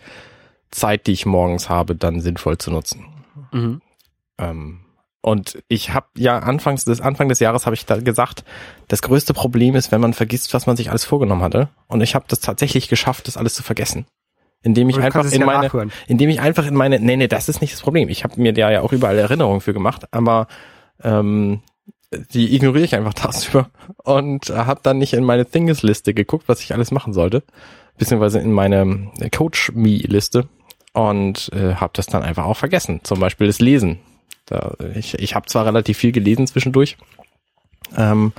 Zeit, 0.71 1.07
die 1.07 1.11
ich 1.11 1.25
morgens 1.25 1.69
habe, 1.69 1.95
dann 1.95 2.21
sinnvoll 2.21 2.57
zu 2.57 2.71
nutzen. 2.71 3.05
Mhm. 3.51 3.81
Ähm, 4.37 4.79
und 5.27 5.61
ich 5.67 5.93
habe 5.93 6.07
ja 6.15 6.39
anfangs 6.39 6.85
des 6.85 7.01
Anfang 7.01 7.27
des 7.27 7.41
Jahres 7.41 7.65
habe 7.65 7.75
ich 7.75 7.85
da 7.85 7.97
gesagt, 7.99 8.45
das 8.87 9.01
größte 9.01 9.33
Problem 9.33 9.75
ist, 9.75 9.91
wenn 9.91 9.99
man 9.99 10.13
vergisst, 10.13 10.53
was 10.53 10.67
man 10.67 10.77
sich 10.77 10.89
alles 10.89 11.03
vorgenommen 11.03 11.41
hatte. 11.41 11.67
Und 11.87 11.99
ich 11.99 12.15
habe 12.15 12.23
das 12.29 12.39
tatsächlich 12.39 12.87
geschafft, 12.87 13.27
das 13.27 13.35
alles 13.35 13.53
zu 13.53 13.61
vergessen. 13.61 14.05
Indem 14.63 14.89
ich 14.89 14.97
einfach 14.97 15.29
in 15.29 15.41
ja 15.41 15.45
meine, 15.45 15.63
nachhören. 15.63 15.91
indem 16.07 16.29
ich 16.29 16.39
einfach 16.39 16.65
in 16.65 16.75
meine, 16.75 17.01
nee, 17.01 17.17
nee, 17.17 17.27
das 17.27 17.49
ist 17.49 17.59
nicht 17.59 17.73
das 17.73 17.81
Problem. 17.81 18.07
Ich 18.07 18.23
habe 18.23 18.39
mir 18.39 18.53
da 18.53 18.71
ja 18.71 18.79
auch 18.79 18.93
überall 18.93 19.17
Erinnerungen 19.17 19.59
für 19.59 19.73
gemacht, 19.73 20.05
aber 20.11 20.47
ähm, 21.03 21.59
die 22.31 22.55
ignoriere 22.55 22.85
ich 22.85 22.95
einfach 22.95 23.13
tagsüber 23.15 23.69
und 24.05 24.49
habe 24.49 24.79
dann 24.81 24.97
nicht 24.97 25.11
in 25.11 25.25
meine 25.25 25.45
Things-Liste 25.45 26.13
geguckt, 26.13 26.47
was 26.47 26.61
ich 26.61 26.73
alles 26.73 26.91
machen 26.91 27.11
sollte, 27.11 27.43
beziehungsweise 27.97 28.39
in 28.39 28.53
meine 28.53 29.11
Coach-Me-Liste 29.35 30.47
und 30.93 31.51
äh, 31.51 31.75
habe 31.75 31.91
das 31.95 32.05
dann 32.05 32.23
einfach 32.23 32.45
auch 32.45 32.55
vergessen. 32.55 33.01
Zum 33.03 33.19
Beispiel 33.19 33.47
das 33.47 33.59
Lesen. 33.59 33.99
Da, 34.45 34.75
ich 34.95 35.15
ich 35.19 35.35
habe 35.35 35.45
zwar 35.47 35.65
relativ 35.65 35.97
viel 35.97 36.11
gelesen 36.11 36.47
zwischendurch, 36.47 36.97
ähm, 37.95 38.33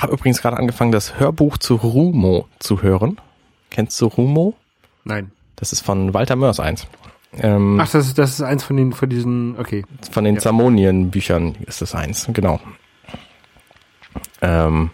habe 0.00 0.12
übrigens 0.12 0.42
gerade 0.42 0.56
angefangen, 0.56 0.92
das 0.92 1.18
Hörbuch 1.18 1.58
zu 1.58 1.76
Rumo 1.76 2.48
zu 2.58 2.82
hören. 2.82 3.20
Kennst 3.70 4.00
du 4.00 4.06
Rumo? 4.06 4.54
Nein. 5.04 5.30
Das 5.56 5.72
ist 5.72 5.80
von 5.80 6.12
Walter 6.12 6.36
Mörs 6.36 6.60
eins. 6.60 6.86
Ähm, 7.38 7.78
Ach, 7.80 7.90
das 7.90 8.08
ist, 8.08 8.18
das 8.18 8.32
ist 8.32 8.42
eins 8.42 8.62
von 8.62 8.76
den, 8.76 8.92
von 8.92 9.08
diesen, 9.08 9.58
okay. 9.58 9.84
von 10.10 10.24
den 10.24 10.34
ja. 10.34 10.40
Zamonien-Büchern 10.40 11.56
ist 11.66 11.80
das 11.80 11.94
eins, 11.94 12.28
genau. 12.32 12.60
Ähm, 14.42 14.90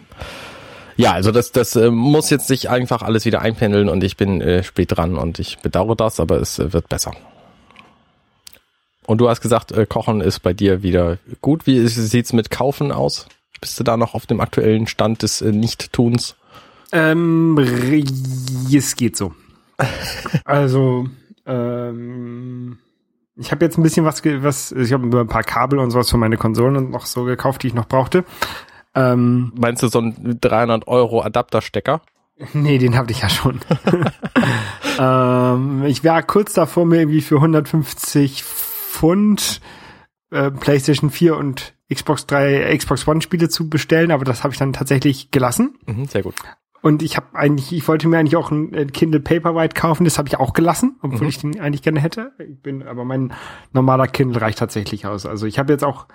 ja, 0.95 1.13
also 1.13 1.31
das, 1.31 1.51
das 1.51 1.75
äh, 1.75 1.91
muss 1.91 2.29
jetzt 2.29 2.47
sich 2.47 2.69
einfach 2.69 3.01
alles 3.01 3.25
wieder 3.25 3.41
einpendeln 3.41 3.89
und 3.89 4.03
ich 4.03 4.15
bin 4.15 4.41
äh, 4.41 4.63
spät 4.63 4.95
dran 4.95 5.17
und 5.17 5.39
ich 5.39 5.59
bedauere 5.59 5.95
das, 5.95 6.19
aber 6.19 6.37
es 6.37 6.59
äh, 6.59 6.71
wird 6.71 6.87
besser. 6.87 7.13
Und 9.09 9.17
du 9.17 9.27
hast 9.27 9.41
gesagt, 9.41 9.71
äh, 9.71 9.87
Kochen 9.87 10.21
ist 10.21 10.41
bei 10.41 10.53
dir 10.53 10.83
wieder 10.83 11.17
gut. 11.41 11.65
Wie 11.65 11.77
ist- 11.77 11.95
sieht's 11.95 12.31
mit 12.31 12.51
Kaufen 12.51 12.91
aus? 12.91 13.25
Bist 13.59 13.79
du 13.79 13.83
da 13.83 13.97
noch 13.97 14.13
auf 14.13 14.27
dem 14.27 14.39
aktuellen 14.39 14.85
Stand 14.85 15.23
des 15.23 15.41
äh, 15.41 15.51
Nicht-Tuns? 15.51 16.35
Ähm, 16.91 17.57
es 18.71 18.95
geht 18.95 19.17
so. 19.17 19.33
also, 20.45 21.07
ähm, 21.47 22.77
ich 23.35 23.51
habe 23.51 23.65
jetzt 23.65 23.79
ein 23.79 23.83
bisschen 23.83 24.05
was, 24.05 24.23
was 24.23 24.71
ich 24.73 24.93
habe 24.93 25.19
ein 25.21 25.27
paar 25.27 25.41
Kabel 25.43 25.79
und 25.79 25.89
sowas 25.89 26.11
für 26.11 26.17
meine 26.17 26.37
Konsolen 26.37 26.75
und 26.75 26.91
noch 26.91 27.07
so 27.07 27.23
gekauft, 27.23 27.63
die 27.63 27.67
ich 27.69 27.73
noch 27.73 27.87
brauchte. 27.87 28.25
Ähm, 28.93 29.51
Meinst 29.59 29.81
du 29.81 29.87
so 29.87 30.01
ein 30.01 30.37
300 30.39 30.87
Euro 30.87 31.23
Adapterstecker? 31.23 32.03
nee, 32.53 32.77
den 32.77 32.95
habe 32.95 33.11
ich 33.11 33.21
ja 33.21 33.29
schon. 33.29 33.59
ähm, 34.99 35.83
ich 35.85 36.03
war 36.03 36.21
kurz 36.21 36.53
davor, 36.53 36.85
mir 36.85 36.99
irgendwie 36.99 37.21
für 37.21 37.37
150 37.37 38.43
Pfund 38.99 39.61
äh, 40.31 40.51
PlayStation 40.51 41.09
4 41.09 41.37
und 41.37 41.73
Xbox 41.93 42.27
3, 42.27 42.75
Xbox 42.77 43.07
One 43.07 43.21
Spiele 43.21 43.49
zu 43.49 43.69
bestellen, 43.69 44.11
aber 44.11 44.25
das 44.25 44.43
habe 44.43 44.53
ich 44.53 44.59
dann 44.59 44.73
tatsächlich 44.73 45.31
gelassen. 45.31 45.77
Mhm, 45.87 46.05
sehr 46.05 46.21
gut. 46.21 46.35
Und 46.81 47.01
ich 47.01 47.17
habe 47.17 47.27
eigentlich, 47.33 47.71
ich 47.73 47.87
wollte 47.87 48.07
mir 48.07 48.17
eigentlich 48.19 48.35
auch 48.35 48.51
ein 48.51 48.73
äh, 48.73 48.85
Kindle 48.85 49.19
Paperwhite 49.21 49.73
kaufen, 49.73 50.03
das 50.03 50.17
habe 50.17 50.27
ich 50.29 50.37
auch 50.37 50.53
gelassen, 50.53 50.97
obwohl 51.01 51.21
Mhm. 51.23 51.27
ich 51.27 51.37
den 51.39 51.59
eigentlich 51.59 51.81
gerne 51.81 51.99
hätte. 51.99 52.31
Ich 52.39 52.61
bin, 52.61 52.83
aber 52.83 53.05
mein 53.05 53.33
normaler 53.73 54.07
Kindle 54.07 54.41
reicht 54.41 54.59
tatsächlich 54.59 55.05
aus. 55.05 55.25
Also 55.25 55.45
ich 55.47 55.57
habe 55.59 55.73
jetzt 55.73 55.83
auch 55.83 56.07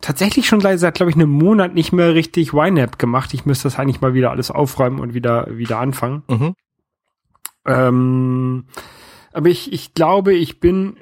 tatsächlich 0.00 0.46
schon 0.46 0.60
seit, 0.60 0.94
glaube 0.94 1.10
ich, 1.10 1.16
einem 1.16 1.30
Monat 1.30 1.74
nicht 1.74 1.92
mehr 1.92 2.14
richtig 2.14 2.52
YNAB 2.52 2.98
gemacht. 2.98 3.32
Ich 3.34 3.44
müsste 3.46 3.64
das 3.64 3.78
eigentlich 3.78 4.00
mal 4.00 4.12
wieder 4.14 4.30
alles 4.30 4.50
aufräumen 4.50 4.98
und 5.00 5.12
wieder 5.14 5.46
wieder 5.56 5.78
anfangen. 5.78 6.22
Mhm. 6.28 6.54
Ähm, 7.66 8.64
aber 9.32 9.48
ich, 9.48 9.72
ich 9.72 9.94
glaube, 9.94 10.34
ich 10.34 10.60
bin, 10.60 10.96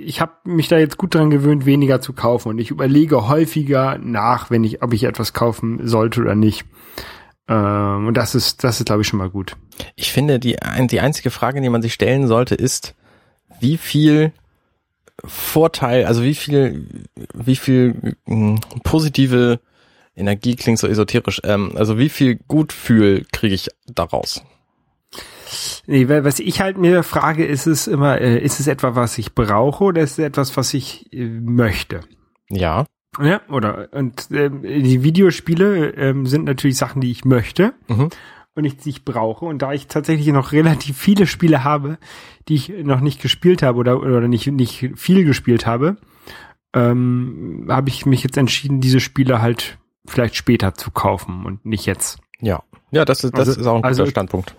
ich 0.00 0.20
habe 0.20 0.32
mich 0.44 0.68
da 0.68 0.78
jetzt 0.78 0.98
gut 0.98 1.14
dran 1.14 1.30
gewöhnt, 1.30 1.66
weniger 1.66 2.00
zu 2.00 2.12
kaufen 2.12 2.50
und 2.50 2.58
ich 2.58 2.70
überlege 2.70 3.28
häufiger 3.28 3.98
nach, 3.98 4.50
wenn 4.50 4.64
ich, 4.64 4.82
ob 4.82 4.92
ich 4.92 5.04
etwas 5.04 5.32
kaufen 5.32 5.86
sollte 5.86 6.20
oder 6.20 6.34
nicht. 6.34 6.64
Ähm, 7.48 8.08
und 8.08 8.16
das 8.16 8.34
ist, 8.34 8.64
das 8.64 8.80
ist 8.80 8.86
glaube 8.86 9.02
ich 9.02 9.08
schon 9.08 9.18
mal 9.18 9.30
gut. 9.30 9.56
Ich 9.94 10.12
finde, 10.12 10.38
die, 10.38 10.56
die 10.90 11.00
einzige 11.00 11.30
Frage, 11.30 11.60
die 11.60 11.68
man 11.68 11.82
sich 11.82 11.94
stellen 11.94 12.26
sollte, 12.26 12.54
ist, 12.54 12.94
wie 13.60 13.76
viel 13.76 14.32
Vorteil, 15.24 16.04
also 16.04 16.22
wie 16.22 16.34
viel, 16.34 16.86
wie 17.34 17.56
viel 17.56 18.16
mh, 18.26 18.60
positive 18.84 19.60
Energie 20.14 20.56
klingt 20.56 20.78
so 20.78 20.86
esoterisch. 20.86 21.40
Ähm, 21.44 21.72
also 21.76 21.98
wie 21.98 22.08
viel 22.08 22.38
Gutfühl 22.48 23.26
kriege 23.32 23.54
ich 23.54 23.68
daraus? 23.86 24.42
Nee, 25.86 26.08
was 26.08 26.40
ich 26.40 26.60
halt 26.60 26.78
mir 26.78 27.02
frage, 27.02 27.44
ist 27.44 27.66
es 27.66 27.86
immer, 27.86 28.20
äh, 28.20 28.38
ist 28.38 28.58
es 28.60 28.66
etwa, 28.66 28.94
was 28.96 29.18
ich 29.18 29.34
brauche 29.34 29.84
oder 29.84 30.00
ist 30.02 30.12
es 30.12 30.18
etwas, 30.18 30.56
was 30.56 30.74
ich 30.74 31.12
äh, 31.12 31.24
möchte? 31.28 32.00
Ja. 32.48 32.86
Ja, 33.20 33.40
oder 33.48 33.88
und 33.92 34.28
ähm, 34.32 34.62
die 34.62 35.02
Videospiele 35.02 35.90
ähm, 35.94 36.26
sind 36.26 36.44
natürlich 36.44 36.76
Sachen, 36.76 37.00
die 37.00 37.10
ich 37.10 37.24
möchte 37.24 37.72
Mhm. 37.88 38.10
und 38.54 38.64
ich, 38.64 38.76
die 38.76 38.90
ich 38.90 39.04
brauche. 39.04 39.44
Und 39.46 39.62
da 39.62 39.72
ich 39.72 39.86
tatsächlich 39.86 40.26
noch 40.28 40.52
relativ 40.52 40.98
viele 40.98 41.26
Spiele 41.26 41.64
habe, 41.64 41.98
die 42.48 42.56
ich 42.56 42.68
noch 42.68 43.00
nicht 43.00 43.22
gespielt 43.22 43.62
habe 43.62 43.78
oder, 43.78 44.00
oder 44.00 44.28
nicht, 44.28 44.46
nicht 44.48 44.90
viel 44.96 45.24
gespielt 45.24 45.66
habe, 45.66 45.96
ähm, 46.74 47.66
habe 47.70 47.88
ich 47.88 48.06
mich 48.06 48.22
jetzt 48.22 48.36
entschieden, 48.36 48.80
diese 48.80 49.00
Spiele 49.00 49.40
halt 49.40 49.78
vielleicht 50.06 50.36
später 50.36 50.74
zu 50.74 50.90
kaufen 50.90 51.46
und 51.46 51.64
nicht 51.64 51.86
jetzt. 51.86 52.18
Ja. 52.40 52.62
Ja, 52.90 53.04
das 53.04 53.24
ist, 53.24 53.32
das 53.36 53.48
Also- 53.48 53.60
ist 53.60 53.66
auch 53.66 53.74
ein 53.76 53.82
guter 53.82 53.86
also- 53.88 54.06
Standpunkt. 54.06 54.54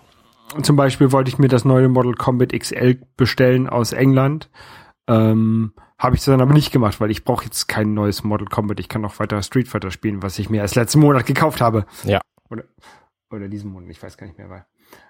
Zum 0.62 0.76
Beispiel 0.76 1.12
wollte 1.12 1.30
ich 1.30 1.40
mir 1.40 1.50
das 1.50 1.66
neue 1.66 1.90
Model 1.90 2.14
Combat 2.14 2.54
XL 2.54 3.00
bestellen 3.18 3.68
aus 3.68 3.92
England. 3.92 4.50
Ähm, 5.08 5.74
habe 5.98 6.16
ich 6.16 6.22
das 6.22 6.32
dann 6.32 6.42
aber 6.42 6.54
nicht 6.54 6.72
gemacht, 6.72 7.02
weil 7.02 7.12
ich 7.12 7.24
brauche 7.24 7.46
jetzt 7.46 7.68
kein 7.68 7.94
neues 7.94 8.24
Model 8.24 8.48
Combat. 8.48 8.80
Ich 8.80 8.88
kann 8.88 9.02
noch 9.02 9.20
weiter 9.20 9.42
Street 9.42 9.68
Fighter 9.68 9.92
spielen, 9.92 10.22
was 10.22 10.38
ich 10.38 10.50
mir 10.50 10.62
erst 10.62 10.76
letzten 10.76 11.00
Monat 11.00 11.26
gekauft 11.26 11.60
habe. 11.60 11.86
Ja. 12.04 12.22
Oder, 12.50 12.64
oder 13.32 13.48
diesen 13.48 13.72
Monat, 13.72 13.90
ich 13.90 14.02
weiß 14.02 14.18
gar 14.18 14.28
nicht 14.28 14.38
mehr. 14.38 14.50
Weil. 14.50 14.66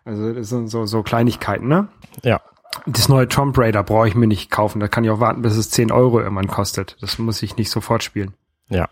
Also 0.05 0.33
das 0.33 0.49
sind 0.49 0.69
so, 0.69 0.85
so 0.85 1.03
Kleinigkeiten, 1.03 1.67
ne? 1.67 1.89
Ja. 2.23 2.41
Das 2.85 3.09
neue 3.09 3.27
Tomb 3.27 3.57
Raider 3.57 3.83
brauche 3.83 4.07
ich 4.07 4.15
mir 4.15 4.27
nicht 4.27 4.49
kaufen. 4.49 4.79
Da 4.79 4.87
kann 4.87 5.03
ich 5.03 5.09
auch 5.09 5.19
warten, 5.19 5.41
bis 5.41 5.57
es 5.57 5.69
10 5.71 5.91
Euro 5.91 6.19
irgendwann 6.19 6.47
kostet. 6.47 6.95
Das 7.01 7.17
muss 7.19 7.41
ich 7.43 7.57
nicht 7.57 7.69
sofort 7.69 8.03
spielen. 8.03 8.33
Ja. 8.69 8.87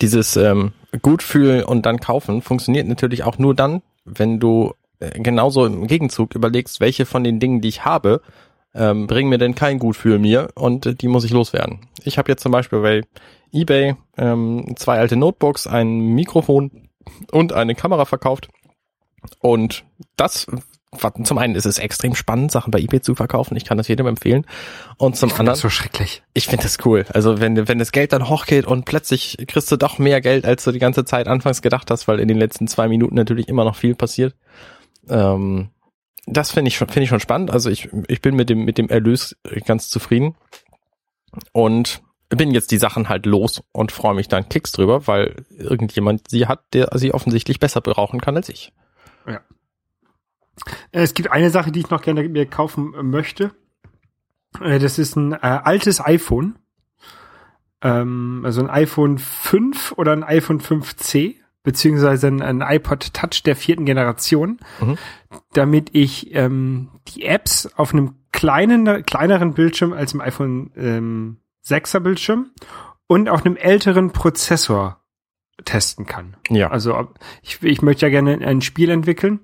Dieses 0.00 0.36
ähm, 0.36 0.72
gut 1.02 1.22
fühlen 1.22 1.64
und 1.64 1.84
dann 1.84 1.98
kaufen 1.98 2.42
funktioniert 2.42 2.86
natürlich 2.86 3.24
auch 3.24 3.38
nur 3.38 3.54
dann, 3.54 3.82
wenn 4.04 4.38
du 4.38 4.72
genauso 5.14 5.66
im 5.66 5.86
Gegenzug 5.86 6.34
überlegst, 6.34 6.80
welche 6.80 7.06
von 7.06 7.24
den 7.24 7.40
Dingen, 7.40 7.60
die 7.60 7.68
ich 7.68 7.84
habe, 7.84 8.20
ähm, 8.74 9.06
bringen 9.06 9.28
mir 9.28 9.38
denn 9.38 9.54
kein 9.54 9.78
Gutfühl 9.78 10.18
mir 10.18 10.48
und 10.54 10.86
äh, 10.86 10.94
die 10.94 11.08
muss 11.08 11.24
ich 11.24 11.30
loswerden. 11.30 11.80
Ich 12.02 12.18
habe 12.18 12.30
jetzt 12.30 12.42
zum 12.42 12.52
Beispiel 12.52 12.80
bei 12.80 13.02
eBay 13.52 13.94
ähm, 14.16 14.74
zwei 14.76 14.98
alte 14.98 15.16
Notebooks, 15.16 15.66
ein 15.66 15.98
Mikrofon 16.14 16.88
und 17.30 17.52
eine 17.52 17.74
Kamera 17.74 18.04
verkauft 18.04 18.48
und 19.38 19.84
das 20.16 20.46
zum 21.24 21.38
einen 21.38 21.54
ist 21.54 21.66
es 21.66 21.78
extrem 21.78 22.14
spannend, 22.14 22.52
Sachen 22.52 22.70
bei 22.70 22.78
eBay 22.78 23.00
zu 23.00 23.14
verkaufen. 23.14 23.56
Ich 23.56 23.64
kann 23.64 23.78
das 23.78 23.88
jedem 23.88 24.06
empfehlen. 24.06 24.46
Und 24.96 25.16
zum 25.16 25.30
anderen, 25.30 25.46
Das 25.46 25.60
so 25.60 25.68
schrecklich. 25.68 26.22
ich 26.34 26.46
finde 26.46 26.64
das 26.64 26.78
cool. 26.84 27.04
Also 27.12 27.40
wenn, 27.40 27.68
wenn 27.68 27.78
das 27.78 27.92
Geld 27.92 28.12
dann 28.12 28.28
hochgeht 28.28 28.66
und 28.66 28.84
plötzlich 28.84 29.36
kriegst 29.48 29.70
du 29.70 29.76
doch 29.76 29.98
mehr 29.98 30.20
Geld, 30.20 30.44
als 30.44 30.64
du 30.64 30.72
die 30.72 30.78
ganze 30.78 31.04
Zeit 31.04 31.28
anfangs 31.28 31.62
gedacht 31.62 31.90
hast, 31.90 32.06
weil 32.08 32.20
in 32.20 32.28
den 32.28 32.38
letzten 32.38 32.68
zwei 32.68 32.88
Minuten 32.88 33.14
natürlich 33.14 33.48
immer 33.48 33.64
noch 33.64 33.76
viel 33.76 33.94
passiert. 33.94 34.34
Ähm, 35.08 35.70
das 36.26 36.50
finde 36.52 36.68
ich 36.68 36.76
schon, 36.76 36.88
ich 36.94 37.08
schon 37.08 37.20
spannend. 37.20 37.50
Also 37.50 37.70
ich, 37.70 37.90
ich 38.08 38.22
bin 38.22 38.34
mit 38.36 38.48
dem, 38.48 38.64
mit 38.64 38.78
dem 38.78 38.88
Erlös 38.88 39.36
ganz 39.66 39.88
zufrieden 39.88 40.36
und 41.52 42.02
bin 42.30 42.52
jetzt 42.52 42.70
die 42.70 42.78
Sachen 42.78 43.08
halt 43.08 43.26
los 43.26 43.62
und 43.72 43.92
freue 43.92 44.14
mich 44.14 44.28
dann 44.28 44.48
Klicks 44.48 44.72
drüber, 44.72 45.06
weil 45.06 45.44
irgendjemand 45.50 46.30
sie 46.30 46.46
hat, 46.46 46.64
der 46.72 46.88
sie 46.94 47.12
offensichtlich 47.12 47.60
besser 47.60 47.80
brauchen 47.80 48.20
kann 48.20 48.36
als 48.36 48.48
ich. 48.48 48.72
Äh, 49.26 49.38
Es 50.92 51.14
gibt 51.14 51.30
eine 51.30 51.50
Sache, 51.50 51.72
die 51.72 51.80
ich 51.80 51.90
noch 51.90 52.02
gerne 52.02 52.28
mir 52.28 52.46
kaufen 52.46 52.94
möchte. 53.10 53.52
Äh, 54.60 54.78
Das 54.78 54.98
ist 54.98 55.16
ein 55.16 55.32
äh, 55.32 55.38
altes 55.40 56.00
iPhone. 56.00 56.58
Ähm, 57.82 58.42
also 58.44 58.62
ein 58.62 58.70
iPhone 58.70 59.18
5 59.18 59.92
oder 59.92 60.12
ein 60.12 60.24
iPhone 60.24 60.60
5C, 60.60 61.36
beziehungsweise 61.64 62.28
ein, 62.28 62.60
iPod 62.60 63.12
Touch 63.12 63.42
der 63.44 63.56
vierten 63.56 63.84
Generation, 63.84 64.60
Mhm. 64.80 64.96
damit 65.54 65.90
ich 65.92 66.32
ähm, 66.34 66.90
die 67.08 67.24
Apps 67.24 67.66
auf 67.74 67.92
einem 67.92 68.14
kleinen, 68.30 69.04
kleineren 69.04 69.54
Bildschirm 69.54 69.92
als 69.92 70.14
im 70.14 70.20
iPhone 70.20 70.70
ähm, 70.76 71.38
6er 71.66 72.00
Bildschirm 72.00 72.50
und 73.06 73.28
auf 73.28 73.44
einem 73.44 73.56
älteren 73.56 74.12
Prozessor 74.12 75.00
testen 75.64 76.04
kann. 76.06 76.36
Ja. 76.50 76.70
Also 76.70 77.08
ich, 77.42 77.62
ich 77.62 77.80
möchte 77.80 78.06
ja 78.06 78.10
gerne 78.10 78.46
ein 78.46 78.60
Spiel 78.60 78.90
entwickeln 78.90 79.40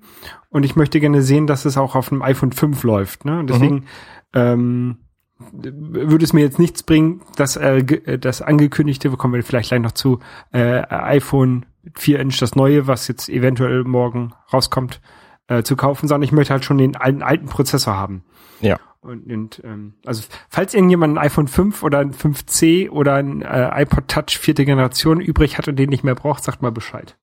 und 0.49 0.63
ich 0.63 0.75
möchte 0.75 0.99
gerne 0.99 1.21
sehen, 1.21 1.47
dass 1.47 1.65
es 1.65 1.77
auch 1.77 1.95
auf 1.95 2.11
einem 2.11 2.21
iPhone 2.21 2.51
5 2.51 2.83
läuft. 2.83 3.25
Ne? 3.25 3.39
Und 3.39 3.49
deswegen 3.49 3.85
ähm, 4.33 4.97
würde 5.39 6.23
es 6.23 6.33
mir 6.33 6.41
jetzt 6.41 6.59
nichts 6.59 6.83
bringen, 6.83 7.21
dass 7.37 7.55
äh, 7.55 7.77
äh, 7.77 8.19
das 8.19 8.41
angekündigte, 8.41 9.11
wir 9.11 9.17
kommen 9.17 9.33
wir 9.33 9.43
vielleicht 9.43 9.69
gleich 9.69 9.81
noch 9.81 9.93
zu, 9.93 10.19
äh, 10.51 10.81
iPhone 10.89 11.65
4 11.95 12.19
Inch, 12.19 12.37
das 12.39 12.55
neue, 12.55 12.87
was 12.87 13.07
jetzt 13.07 13.29
eventuell 13.29 13.83
morgen 13.83 14.33
rauskommt, 14.51 15.01
äh, 15.47 15.63
zu 15.63 15.75
kaufen, 15.75 16.07
sondern 16.07 16.23
ich 16.23 16.31
möchte 16.31 16.53
halt 16.53 16.65
schon 16.65 16.77
den 16.77 16.95
alten, 16.95 17.23
alten 17.23 17.47
Prozessor 17.47 17.95
haben. 17.95 18.23
Ja. 18.61 18.79
Und, 19.01 19.31
und 19.31 19.61
ähm, 19.63 19.95
also 20.05 20.23
falls 20.49 20.75
irgendjemand 20.75 21.15
ein 21.17 21.23
iPhone 21.23 21.47
5 21.47 21.81
oder 21.81 21.99
ein 21.99 22.13
5C 22.13 22.89
oder 22.89 23.15
ein 23.15 23.41
äh, 23.41 23.81
iPod 23.81 24.07
Touch 24.07 24.37
vierte 24.37 24.63
Generation 24.63 25.19
übrig 25.19 25.57
hat 25.57 25.67
und 25.67 25.75
den 25.77 25.89
nicht 25.89 26.03
mehr 26.03 26.13
braucht, 26.13 26.43
sagt 26.43 26.61
mal 26.61 26.71
Bescheid. 26.71 27.17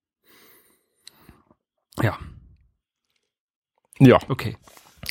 Ja, 2.03 2.19
Ja. 4.01 4.19
okay. 4.29 4.57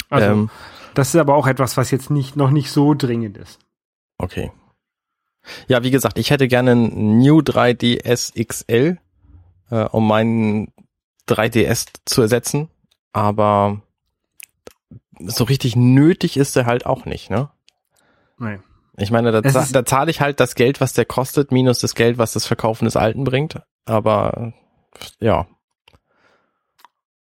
Also 0.09 0.27
ähm, 0.29 0.49
das 0.93 1.09
ist 1.09 1.15
aber 1.15 1.35
auch 1.35 1.47
etwas, 1.47 1.77
was 1.77 1.91
jetzt 1.91 2.09
nicht 2.09 2.35
noch 2.35 2.49
nicht 2.49 2.71
so 2.71 2.93
dringend 2.93 3.37
ist. 3.37 3.59
Okay. 4.17 4.51
Ja, 5.67 5.83
wie 5.83 5.91
gesagt, 5.91 6.17
ich 6.17 6.31
hätte 6.31 6.47
gerne 6.47 6.71
ein 6.71 7.19
New 7.19 7.39
3DS 7.39 8.33
XL, 8.45 8.97
äh, 9.69 9.83
um 9.85 10.07
meinen 10.07 10.71
3DS 11.27 11.87
zu 12.05 12.21
ersetzen, 12.21 12.69
aber 13.13 13.81
so 15.19 15.43
richtig 15.43 15.75
nötig 15.75 16.37
ist 16.37 16.55
er 16.55 16.65
halt 16.65 16.85
auch 16.85 17.05
nicht, 17.05 17.29
ne? 17.29 17.49
Nein. 18.37 18.63
Ich 18.97 19.11
meine, 19.11 19.31
da, 19.31 19.39
ist- 19.39 19.73
da 19.75 19.85
zahle 19.85 20.09
ich 20.11 20.21
halt 20.21 20.39
das 20.39 20.55
Geld, 20.55 20.81
was 20.81 20.93
der 20.93 21.05
kostet, 21.05 21.51
minus 21.51 21.79
das 21.79 21.95
Geld, 21.95 22.17
was 22.17 22.33
das 22.33 22.45
Verkaufen 22.45 22.85
des 22.85 22.95
Alten 22.95 23.23
bringt. 23.23 23.61
Aber 23.85 24.53
ja, 25.19 25.47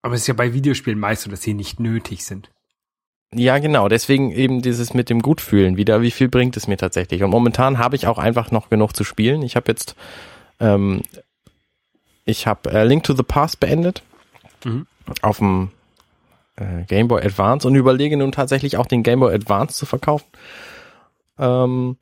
Aber 0.02 0.16
es 0.16 0.22
ist 0.22 0.28
ja 0.28 0.34
bei 0.34 0.54
Videospielen 0.54 1.00
meist 1.00 1.24
so, 1.24 1.32
dass 1.32 1.42
sie 1.42 1.54
nicht 1.54 1.80
nötig 1.80 2.26
sind. 2.26 2.52
Ja, 3.34 3.58
genau. 3.58 3.88
Deswegen 3.88 4.32
eben 4.32 4.62
dieses 4.62 4.94
mit 4.94 5.10
dem 5.10 5.22
Gutfühlen 5.22 5.76
wieder. 5.78 6.02
Wie 6.02 6.12
viel 6.12 6.30
bringt 6.30 6.56
es 6.58 6.68
mir 6.68 6.78
tatsächlich? 6.78 7.24
Und 7.24 7.32
momentan 7.32 7.78
habe 7.80 7.96
ich 7.96 8.06
auch 8.06 8.20
einfach 8.20 8.52
noch 8.52 8.70
genug 8.70 8.96
zu 8.96 9.04
spielen. 9.04 9.42
Ich 9.42 9.56
habe 9.56 9.72
jetzt, 9.72 9.96
ähm, 10.60 11.02
ich 12.26 12.48
habe 12.48 12.72
äh, 12.72 12.84
Link 12.86 13.04
to 13.04 13.14
the 13.14 13.24
Past 13.24 13.60
beendet 13.60 14.04
Mhm. 14.66 14.88
auf 15.22 15.40
dem 15.40 15.72
äh, 16.56 16.84
Game 16.86 17.08
Boy 17.10 17.22
Advance 17.24 17.68
und 17.68 17.76
überlege 17.76 18.16
nun 18.16 18.32
tatsächlich 18.32 18.78
auch 18.78 18.86
den 18.86 19.04
Game 19.04 19.20
Boy 19.20 19.34
Advance 19.36 19.76
zu 19.76 19.86
verkaufen. 19.86 20.26
Ähm, 21.38 21.98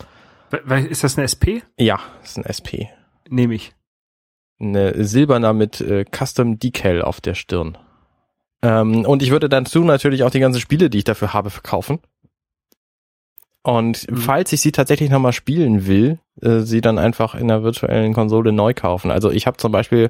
Ist 0.89 1.03
das 1.03 1.17
eine 1.17 1.25
SP? 1.25 1.63
ja, 1.77 1.99
ist 2.23 2.37
ein 2.37 2.43
SP. 2.45 2.91
Nehme 3.29 3.55
ich. 3.55 3.73
Eine 4.59 5.03
silberner 5.05 5.53
mit 5.53 5.81
äh, 5.81 6.05
Custom 6.05 6.59
Decal 6.59 7.01
auf 7.01 7.19
der 7.21 7.33
Stirn. 7.33 7.77
Ähm, 8.61 9.05
und 9.05 9.23
ich 9.23 9.31
würde 9.31 9.49
dazu 9.49 9.79
natürlich 9.83 10.23
auch 10.23 10.29
die 10.29 10.39
ganzen 10.39 10.59
Spiele, 10.61 10.89
die 10.91 10.99
ich 10.99 11.03
dafür 11.03 11.33
habe, 11.33 11.49
verkaufen. 11.49 11.99
Und 13.63 14.09
Mhm. 14.09 14.17
falls 14.17 14.51
ich 14.53 14.61
sie 14.61 14.71
tatsächlich 14.71 15.09
nochmal 15.09 15.33
spielen 15.33 15.85
will, 15.85 16.19
äh, 16.41 16.59
sie 16.59 16.81
dann 16.81 16.97
einfach 16.97 17.35
in 17.35 17.47
der 17.47 17.63
virtuellen 17.63 18.13
Konsole 18.13 18.51
neu 18.51 18.73
kaufen. 18.73 19.11
Also 19.11 19.29
ich 19.29 19.45
habe 19.45 19.57
zum 19.57 19.71
Beispiel, 19.71 20.09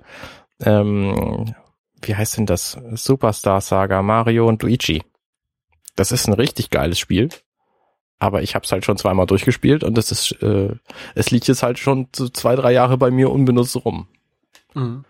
ähm, 0.63 1.53
wie 2.01 2.15
heißt 2.15 2.37
denn 2.37 2.45
das? 2.45 2.77
Superstar 2.93 3.59
Saga, 3.61 4.01
Mario 4.01 4.47
und 4.47 4.63
Luigi. 4.63 5.03
Das 5.95 6.11
ist 6.11 6.27
ein 6.27 6.33
richtig 6.33 6.69
geiles 6.69 6.97
Spiel. 6.99 7.29
Aber 8.19 8.43
ich 8.43 8.53
habe 8.55 8.63
es 8.63 8.71
halt 8.71 8.85
schon 8.85 8.97
zweimal 8.97 9.25
durchgespielt 9.25 9.83
und 9.83 9.97
das 9.97 10.11
ist, 10.11 10.31
äh, 10.43 10.69
es 11.15 11.31
liegt 11.31 11.47
jetzt 11.47 11.63
halt 11.63 11.79
schon 11.79 12.07
so 12.15 12.29
zwei, 12.29 12.55
drei 12.55 12.71
Jahre 12.71 12.97
bei 12.97 13.09
mir 13.09 13.31
unbenutzt 13.31 13.75
rum. 13.83 14.07
Mhm. 14.75 15.03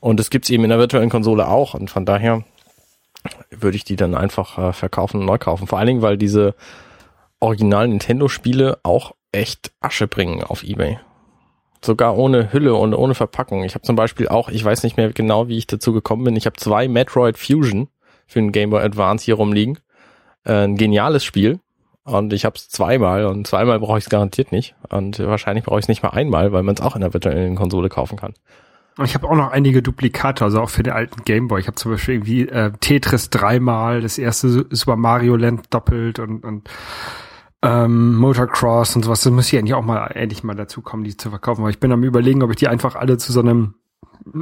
Und 0.00 0.18
es 0.18 0.28
gibt's 0.28 0.50
eben 0.50 0.64
in 0.64 0.70
der 0.70 0.80
virtuellen 0.80 1.08
Konsole 1.08 1.46
auch. 1.46 1.74
Und 1.74 1.88
von 1.88 2.04
daher 2.04 2.44
würde 3.50 3.76
ich 3.76 3.84
die 3.84 3.94
dann 3.94 4.16
einfach 4.16 4.58
äh, 4.58 4.72
verkaufen 4.72 5.20
und 5.20 5.26
neu 5.26 5.38
kaufen. 5.38 5.68
Vor 5.68 5.78
allen 5.78 5.86
Dingen, 5.86 6.02
weil 6.02 6.18
diese 6.18 6.56
originalen 7.42 7.90
Nintendo-Spiele 7.90 8.78
auch 8.82 9.12
echt 9.32 9.72
Asche 9.80 10.06
bringen 10.06 10.42
auf 10.42 10.62
Ebay. 10.62 10.98
Sogar 11.84 12.16
ohne 12.16 12.52
Hülle 12.52 12.74
und 12.74 12.94
ohne 12.94 13.14
Verpackung. 13.14 13.64
Ich 13.64 13.74
habe 13.74 13.82
zum 13.82 13.96
Beispiel 13.96 14.28
auch, 14.28 14.48
ich 14.48 14.64
weiß 14.64 14.84
nicht 14.84 14.96
mehr 14.96 15.12
genau, 15.12 15.48
wie 15.48 15.58
ich 15.58 15.66
dazu 15.66 15.92
gekommen 15.92 16.24
bin, 16.24 16.36
ich 16.36 16.46
habe 16.46 16.56
zwei 16.56 16.86
Metroid 16.86 17.36
Fusion 17.36 17.88
für 18.26 18.40
den 18.40 18.52
Game 18.52 18.70
Boy 18.70 18.82
Advance 18.82 19.24
hier 19.24 19.34
rumliegen. 19.34 19.78
Äh, 20.44 20.64
ein 20.64 20.76
geniales 20.76 21.24
Spiel. 21.24 21.58
Und 22.04 22.32
ich 22.32 22.44
habe 22.44 22.56
es 22.56 22.68
zweimal 22.68 23.26
und 23.26 23.46
zweimal 23.46 23.78
brauche 23.78 23.98
ich 23.98 24.04
es 24.04 24.10
garantiert 24.10 24.50
nicht. 24.50 24.74
Und 24.88 25.18
wahrscheinlich 25.20 25.64
brauche 25.64 25.78
ich 25.78 25.84
es 25.84 25.88
nicht 25.88 26.02
mal 26.02 26.10
einmal, 26.10 26.52
weil 26.52 26.62
man 26.62 26.74
es 26.74 26.80
auch 26.80 26.94
in 26.96 27.00
der 27.00 27.14
virtuellen 27.14 27.54
Konsole 27.54 27.88
kaufen 27.88 28.16
kann. 28.16 28.34
Ich 29.04 29.14
habe 29.14 29.28
auch 29.28 29.36
noch 29.36 29.52
einige 29.52 29.82
Duplikate, 29.82 30.44
also 30.44 30.60
auch 30.60 30.68
für 30.68 30.82
den 30.82 30.92
alten 30.92 31.24
Gameboy. 31.24 31.60
Ich 31.60 31.66
habe 31.66 31.76
zum 31.76 31.92
Beispiel 31.92 32.14
irgendwie 32.14 32.48
äh, 32.48 32.72
Tetris 32.80 33.30
dreimal, 33.30 34.00
das 34.00 34.18
erste 34.18 34.48
Su- 34.48 34.64
Super 34.70 34.96
Mario 34.96 35.36
Land 35.36 35.66
doppelt 35.70 36.18
und, 36.18 36.44
und 36.44 36.68
ähm, 37.62 38.16
Motocross 38.16 38.96
und 38.96 39.04
sowas. 39.04 39.22
Das 39.22 39.32
muss 39.32 39.52
ich 39.52 39.58
eigentlich 39.58 39.74
auch 39.74 39.84
mal 39.84 40.06
endlich 40.08 40.42
mal 40.42 40.54
dazu 40.54 40.82
kommen, 40.82 41.04
die 41.04 41.16
zu 41.16 41.30
verkaufen. 41.30 41.62
Aber 41.62 41.70
ich 41.70 41.78
bin 41.78 41.92
am 41.92 42.02
überlegen, 42.02 42.42
ob 42.42 42.50
ich 42.50 42.56
die 42.56 42.68
einfach 42.68 42.96
alle 42.96 43.18
zu 43.18 43.32
so 43.32 43.40
einem 43.40 43.74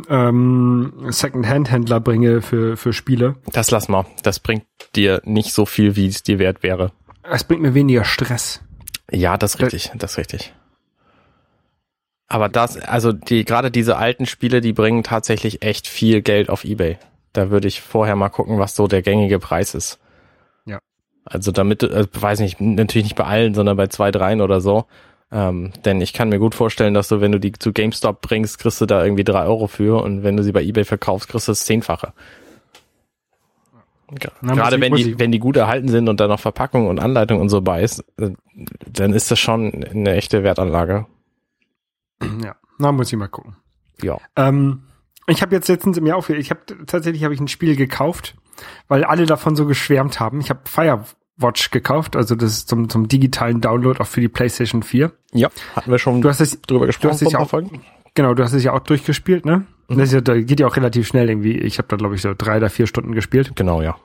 ähm, 0.08 0.92
Second-Hand-Händler 1.08 2.00
bringe 2.00 2.42
für, 2.42 2.76
für 2.76 2.92
Spiele. 2.92 3.36
Das 3.52 3.70
lass 3.70 3.88
mal. 3.88 4.06
Das 4.22 4.40
bringt 4.40 4.64
dir 4.96 5.20
nicht 5.24 5.52
so 5.52 5.66
viel, 5.66 5.96
wie 5.96 6.08
es 6.08 6.22
dir 6.22 6.38
wert 6.38 6.62
wäre. 6.62 6.92
Es 7.22 7.44
bringt 7.44 7.62
mir 7.62 7.74
weniger 7.74 8.04
Stress. 8.04 8.60
Ja, 9.10 9.36
das 9.36 9.54
ist 9.54 9.60
richtig, 9.60 9.92
das 9.96 10.12
ist 10.12 10.18
richtig. 10.18 10.54
Aber 12.28 12.48
das, 12.48 12.76
also 12.76 13.12
die, 13.12 13.44
gerade 13.44 13.70
diese 13.70 13.96
alten 13.96 14.24
Spiele, 14.24 14.60
die 14.60 14.72
bringen 14.72 15.02
tatsächlich 15.02 15.62
echt 15.62 15.88
viel 15.88 16.22
Geld 16.22 16.48
auf 16.48 16.64
Ebay. 16.64 16.96
Da 17.32 17.50
würde 17.50 17.68
ich 17.68 17.80
vorher 17.80 18.16
mal 18.16 18.28
gucken, 18.28 18.58
was 18.58 18.76
so 18.76 18.86
der 18.86 19.02
gängige 19.02 19.40
Preis 19.40 19.74
ist. 19.74 19.98
Also 21.30 21.52
damit, 21.52 21.82
äh, 21.84 22.06
weiß 22.12 22.40
nicht, 22.40 22.60
natürlich 22.60 23.04
nicht 23.06 23.16
bei 23.16 23.24
allen, 23.24 23.54
sondern 23.54 23.76
bei 23.76 23.86
zwei, 23.86 24.10
dreien 24.10 24.40
oder 24.42 24.60
so. 24.60 24.84
Ähm, 25.32 25.72
denn 25.84 26.00
ich 26.00 26.12
kann 26.12 26.28
mir 26.28 26.40
gut 26.40 26.56
vorstellen, 26.56 26.92
dass 26.92 27.06
du, 27.08 27.20
wenn 27.20 27.30
du 27.30 27.38
die 27.38 27.52
zu 27.52 27.72
GameStop 27.72 28.20
bringst, 28.20 28.58
kriegst 28.58 28.80
du 28.80 28.86
da 28.86 29.02
irgendwie 29.04 29.22
drei 29.24 29.44
Euro 29.46 29.68
für 29.68 30.02
und 30.02 30.24
wenn 30.24 30.36
du 30.36 30.42
sie 30.42 30.50
bei 30.52 30.62
Ebay 30.62 30.84
verkaufst, 30.84 31.28
kriegst 31.28 31.46
du 31.46 31.52
das 31.52 31.64
Zehnfache. 31.64 32.12
Na, 34.40 34.54
Gerade 34.54 34.74
ich- 34.76 34.82
wenn 34.82 34.94
die, 34.94 35.10
ich- 35.12 35.18
wenn 35.20 35.30
die 35.30 35.38
gut 35.38 35.56
erhalten 35.56 35.86
sind 35.88 36.08
und 36.08 36.18
da 36.18 36.26
noch 36.26 36.40
Verpackung 36.40 36.88
und 36.88 36.98
Anleitung 36.98 37.40
und 37.40 37.48
so 37.48 37.60
bei 37.60 37.82
ist, 37.82 38.04
äh, 38.18 38.30
dann 38.92 39.12
ist 39.12 39.30
das 39.30 39.38
schon 39.38 39.84
eine 39.84 40.14
echte 40.16 40.42
Wertanlage. 40.42 41.06
Ja, 42.42 42.56
na, 42.78 42.90
muss 42.90 43.12
ich 43.12 43.18
mal 43.18 43.28
gucken. 43.28 43.54
Ja. 44.02 44.18
Ähm, 44.34 44.82
ich 45.28 45.42
habe 45.42 45.54
jetzt 45.54 45.68
letztens 45.68 45.96
im 45.96 46.06
Jahr 46.06 46.16
auch, 46.16 46.28
ich 46.28 46.50
habe 46.50 46.60
tatsächlich 46.86 47.22
habe 47.22 47.34
ich 47.34 47.40
ein 47.40 47.46
Spiel 47.46 47.76
gekauft, 47.76 48.34
weil 48.88 49.04
alle 49.04 49.26
davon 49.26 49.54
so 49.54 49.64
geschwärmt 49.66 50.18
haben. 50.18 50.40
Ich 50.40 50.50
habe 50.50 50.60
Firewatch 51.40 51.70
gekauft, 51.70 52.16
also 52.16 52.34
das 52.34 52.52
ist 52.52 52.68
zum, 52.68 52.88
zum 52.88 53.08
digitalen 53.08 53.60
Download 53.60 53.98
auch 54.00 54.06
für 54.06 54.20
die 54.20 54.28
PlayStation 54.28 54.82
4. 54.82 55.12
Ja, 55.32 55.48
hatten 55.74 55.90
wir 55.90 55.98
schon 55.98 56.20
Du 56.20 56.28
hast 56.28 56.40
es, 56.40 56.60
drüber 56.62 56.80
du 56.80 56.86
gesprochen 56.88 57.10
hast 57.12 57.20
dich 57.20 57.30
vor 57.30 57.40
ein 57.40 57.44
auch, 57.44 57.50
Folgen. 57.50 57.82
genau, 58.14 58.34
du 58.34 58.42
hast 58.42 58.52
es 58.52 58.62
ja 58.62 58.72
auch 58.72 58.80
durchgespielt, 58.80 59.44
ne? 59.44 59.66
Das 59.88 59.98
ist 59.98 60.12
ja, 60.12 60.20
da 60.20 60.40
geht 60.40 60.60
ja 60.60 60.68
auch 60.68 60.76
relativ 60.76 61.08
schnell 61.08 61.28
irgendwie. 61.28 61.58
Ich 61.58 61.78
habe 61.78 61.88
da 61.88 61.96
glaube 61.96 62.14
ich 62.14 62.22
so 62.22 62.32
drei 62.36 62.58
oder 62.58 62.70
vier 62.70 62.86
Stunden 62.86 63.12
gespielt. 63.12 63.52
Genau, 63.56 63.82
ja. 63.82 63.96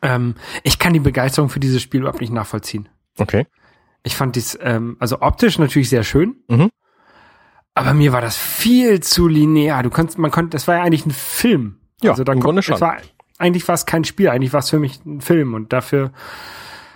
Ähm, 0.00 0.36
ich 0.62 0.78
kann 0.78 0.92
die 0.92 1.00
Begeisterung 1.00 1.48
für 1.48 1.58
dieses 1.58 1.82
Spiel 1.82 2.00
überhaupt 2.00 2.20
nicht 2.20 2.32
nachvollziehen. 2.32 2.88
Okay. 3.18 3.46
Ich 4.04 4.14
fand 4.14 4.36
dies, 4.36 4.56
ähm, 4.62 4.96
also 5.00 5.20
optisch 5.22 5.58
natürlich 5.58 5.88
sehr 5.88 6.04
schön. 6.04 6.36
Mhm. 6.46 6.70
Aber 7.74 7.92
mir 7.92 8.12
war 8.12 8.20
das 8.20 8.36
viel 8.36 9.00
zu 9.00 9.26
linear. 9.26 9.82
Du 9.82 9.90
kannst, 9.90 10.16
man 10.16 10.30
konnte, 10.30 10.50
das 10.50 10.68
war 10.68 10.76
ja 10.76 10.82
eigentlich 10.82 11.06
ein 11.06 11.10
Film. 11.10 11.78
Ja, 12.02 12.12
also 12.12 12.22
da 12.22 12.32
im 12.32 12.40
Grunde 12.40 12.60
es 12.60 12.66
schon. 12.66 12.80
War, 12.80 12.98
eigentlich 13.38 13.66
war 13.68 13.74
es 13.74 13.84
kein 13.84 14.04
Spiel, 14.04 14.28
eigentlich 14.28 14.52
war 14.52 14.60
es 14.60 14.70
für 14.70 14.78
mich 14.78 15.04
ein 15.04 15.20
Film 15.20 15.54
und 15.54 15.72
dafür, 15.72 16.12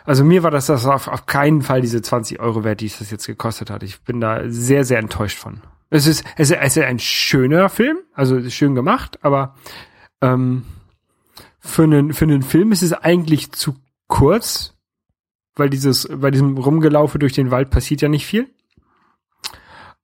also 0.05 0.25
mir 0.25 0.43
war 0.43 0.51
das, 0.51 0.67
das 0.67 0.87
auf, 0.87 1.09
auf 1.09 1.27
keinen 1.27 1.63
Fall 1.63 1.81
diese 1.81 2.03
20 2.03 2.41
Euro 2.41 2.65
wert, 2.65 2.81
die 2.81 2.87
es 2.87 2.99
das 2.99 3.11
jetzt 3.11 3.27
gekostet 3.27 3.71
hat. 3.71 3.83
Ich 3.83 4.03
bin 4.03 4.21
da 4.21 4.43
sehr, 4.49 4.85
sehr 4.85 4.99
enttäuscht 4.99 5.39
von. 5.39 5.61
Es 5.91 6.07
ist, 6.07 6.25
es 6.37 6.51
ist, 6.51 6.59
es 6.61 6.77
ist 6.77 6.85
ein 6.85 6.99
schöner 6.99 7.69
Film, 7.69 7.99
also 8.15 8.49
schön 8.49 8.75
gemacht, 8.75 9.19
aber 9.23 9.57
ähm, 10.21 10.65
für 11.59 11.83
einen, 11.83 12.13
für 12.13 12.25
einen 12.25 12.43
Film 12.43 12.73
ist 12.73 12.83
es 12.83 12.93
eigentlich 12.93 13.53
zu 13.53 13.77
kurz, 14.07 14.75
weil 15.57 15.69
dieses, 15.69 16.09
bei 16.09 16.31
diesem 16.31 16.57
Rumgelaufe 16.57 17.19
durch 17.19 17.33
den 17.33 17.51
Wald 17.51 17.71
passiert 17.71 18.01
ja 18.01 18.09
nicht 18.09 18.27
viel. 18.27 18.49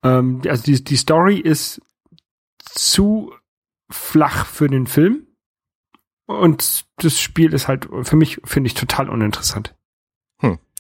Ähm, 0.03 0.43
also 0.47 0.63
die, 0.63 0.83
die 0.83 0.97
Story 0.97 1.39
ist 1.39 1.81
zu 2.59 3.33
flach 3.89 4.47
für 4.47 4.69
den 4.69 4.87
Film. 4.87 5.27
Und 6.27 6.87
das 6.97 7.21
Spiel 7.21 7.53
ist 7.53 7.69
halt 7.69 7.89
für 8.03 8.17
mich, 8.17 8.41
finde 8.45 8.67
ich, 8.67 8.75
total 8.75 9.09
uninteressant. 9.09 9.75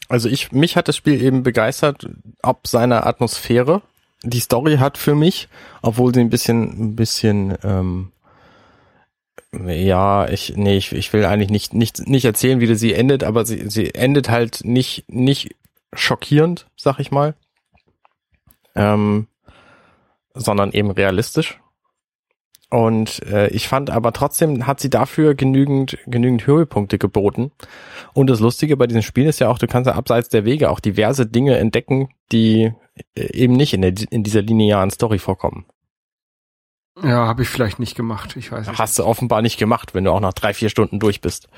Also 0.08 0.28
ich, 0.28 0.52
mich 0.52 0.76
hat 0.76 0.88
das 0.88 0.96
Spiel 0.96 1.20
eben 1.22 1.42
begeistert, 1.42 2.08
ob 2.42 2.66
seiner 2.66 3.06
Atmosphäre. 3.06 3.82
Die 4.22 4.40
Story 4.40 4.76
hat 4.78 4.98
für 4.98 5.14
mich, 5.14 5.48
obwohl 5.82 6.14
sie 6.14 6.20
ein 6.20 6.30
bisschen, 6.30 6.90
ein 6.90 6.96
bisschen, 6.96 7.56
ähm, 7.62 8.12
ja, 9.52 10.28
ich, 10.28 10.54
nee, 10.56 10.76
ich, 10.76 10.92
ich 10.92 11.12
will 11.12 11.24
eigentlich 11.24 11.50
nicht, 11.50 11.74
nicht, 11.74 12.06
nicht 12.06 12.24
erzählen, 12.24 12.60
wie 12.60 12.74
sie 12.74 12.94
endet, 12.94 13.24
aber 13.24 13.44
sie, 13.44 13.68
sie 13.68 13.94
endet 13.94 14.28
halt 14.28 14.64
nicht, 14.64 15.04
nicht 15.08 15.54
schockierend, 15.92 16.66
sag 16.76 16.98
ich 16.98 17.10
mal, 17.10 17.34
ähm, 18.74 19.28
sondern 20.34 20.72
eben 20.72 20.90
realistisch. 20.90 21.58
Und 22.68 23.22
äh, 23.22 23.48
ich 23.48 23.68
fand 23.68 23.90
aber 23.90 24.12
trotzdem 24.12 24.66
hat 24.66 24.80
sie 24.80 24.90
dafür 24.90 25.34
genügend, 25.34 25.98
genügend 26.06 26.46
Höhepunkte 26.46 26.98
geboten. 26.98 27.52
Und 28.12 28.28
das 28.28 28.40
Lustige 28.40 28.76
bei 28.76 28.86
diesem 28.86 29.02
Spiel 29.02 29.26
ist 29.26 29.38
ja 29.38 29.48
auch, 29.48 29.58
du 29.58 29.68
kannst 29.68 29.86
ja 29.86 29.94
abseits 29.94 30.28
der 30.30 30.44
Wege 30.44 30.70
auch 30.70 30.80
diverse 30.80 31.26
Dinge 31.26 31.58
entdecken, 31.58 32.08
die 32.32 32.72
äh, 33.14 33.32
eben 33.32 33.52
nicht 33.54 33.72
in, 33.72 33.82
der, 33.82 33.94
in 34.10 34.24
dieser 34.24 34.42
linearen 34.42 34.90
Story 34.90 35.18
vorkommen. 35.18 35.66
Ja, 37.02 37.26
habe 37.26 37.42
ich 37.42 37.48
vielleicht 37.48 37.78
nicht 37.78 37.94
gemacht. 37.94 38.36
Ich 38.36 38.50
weiß 38.50 38.66
nicht. 38.66 38.78
Hast 38.78 38.98
du 38.98 39.04
offenbar 39.04 39.42
nicht 39.42 39.58
gemacht, 39.58 39.94
wenn 39.94 40.04
du 40.04 40.10
auch 40.10 40.20
nach 40.20 40.32
drei, 40.32 40.54
vier 40.54 40.70
Stunden 40.70 40.98
durch 40.98 41.20
bist. 41.20 41.48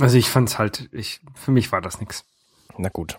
Also 0.00 0.18
ich 0.18 0.30
fand's 0.30 0.58
halt, 0.58 0.88
ich, 0.92 1.20
für 1.34 1.50
mich 1.50 1.72
war 1.72 1.80
das 1.80 2.00
nix. 2.00 2.24
Na 2.78 2.90
gut. 2.90 3.18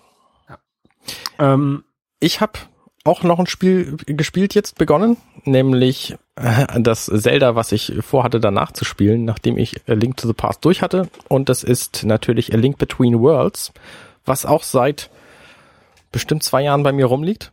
Ähm, 1.40 1.84
Ich 2.20 2.42
habe 2.42 2.60
auch 3.08 3.24
noch 3.24 3.40
ein 3.40 3.48
Spiel 3.48 3.98
gespielt 4.06 4.54
jetzt 4.54 4.78
begonnen, 4.78 5.18
nämlich 5.44 6.16
äh, 6.36 6.66
das 6.80 7.06
Zelda, 7.06 7.56
was 7.56 7.72
ich 7.72 7.94
vorhatte 8.02 8.40
danach 8.40 8.72
zu 8.72 8.86
spielen, 8.86 9.26
nachdem 9.26 9.58
ich 9.58 9.82
A 9.88 9.94
Link 9.94 10.18
to 10.18 10.28
the 10.28 10.34
Past 10.34 10.64
durch 10.66 10.82
hatte. 10.82 11.10
Und 11.28 11.50
das 11.50 11.64
ist 11.64 12.04
natürlich 12.04 12.54
A 12.54 12.58
Link 12.58 12.78
Between 12.78 13.20
Worlds, 13.20 13.72
was 14.26 14.46
auch 14.46 14.64
seit 14.64 15.10
bestimmt 16.12 16.44
zwei 16.44 16.64
Jahren 16.64 16.84
bei 16.84 16.92
mir 16.92 17.06
rumliegt. 17.06 17.52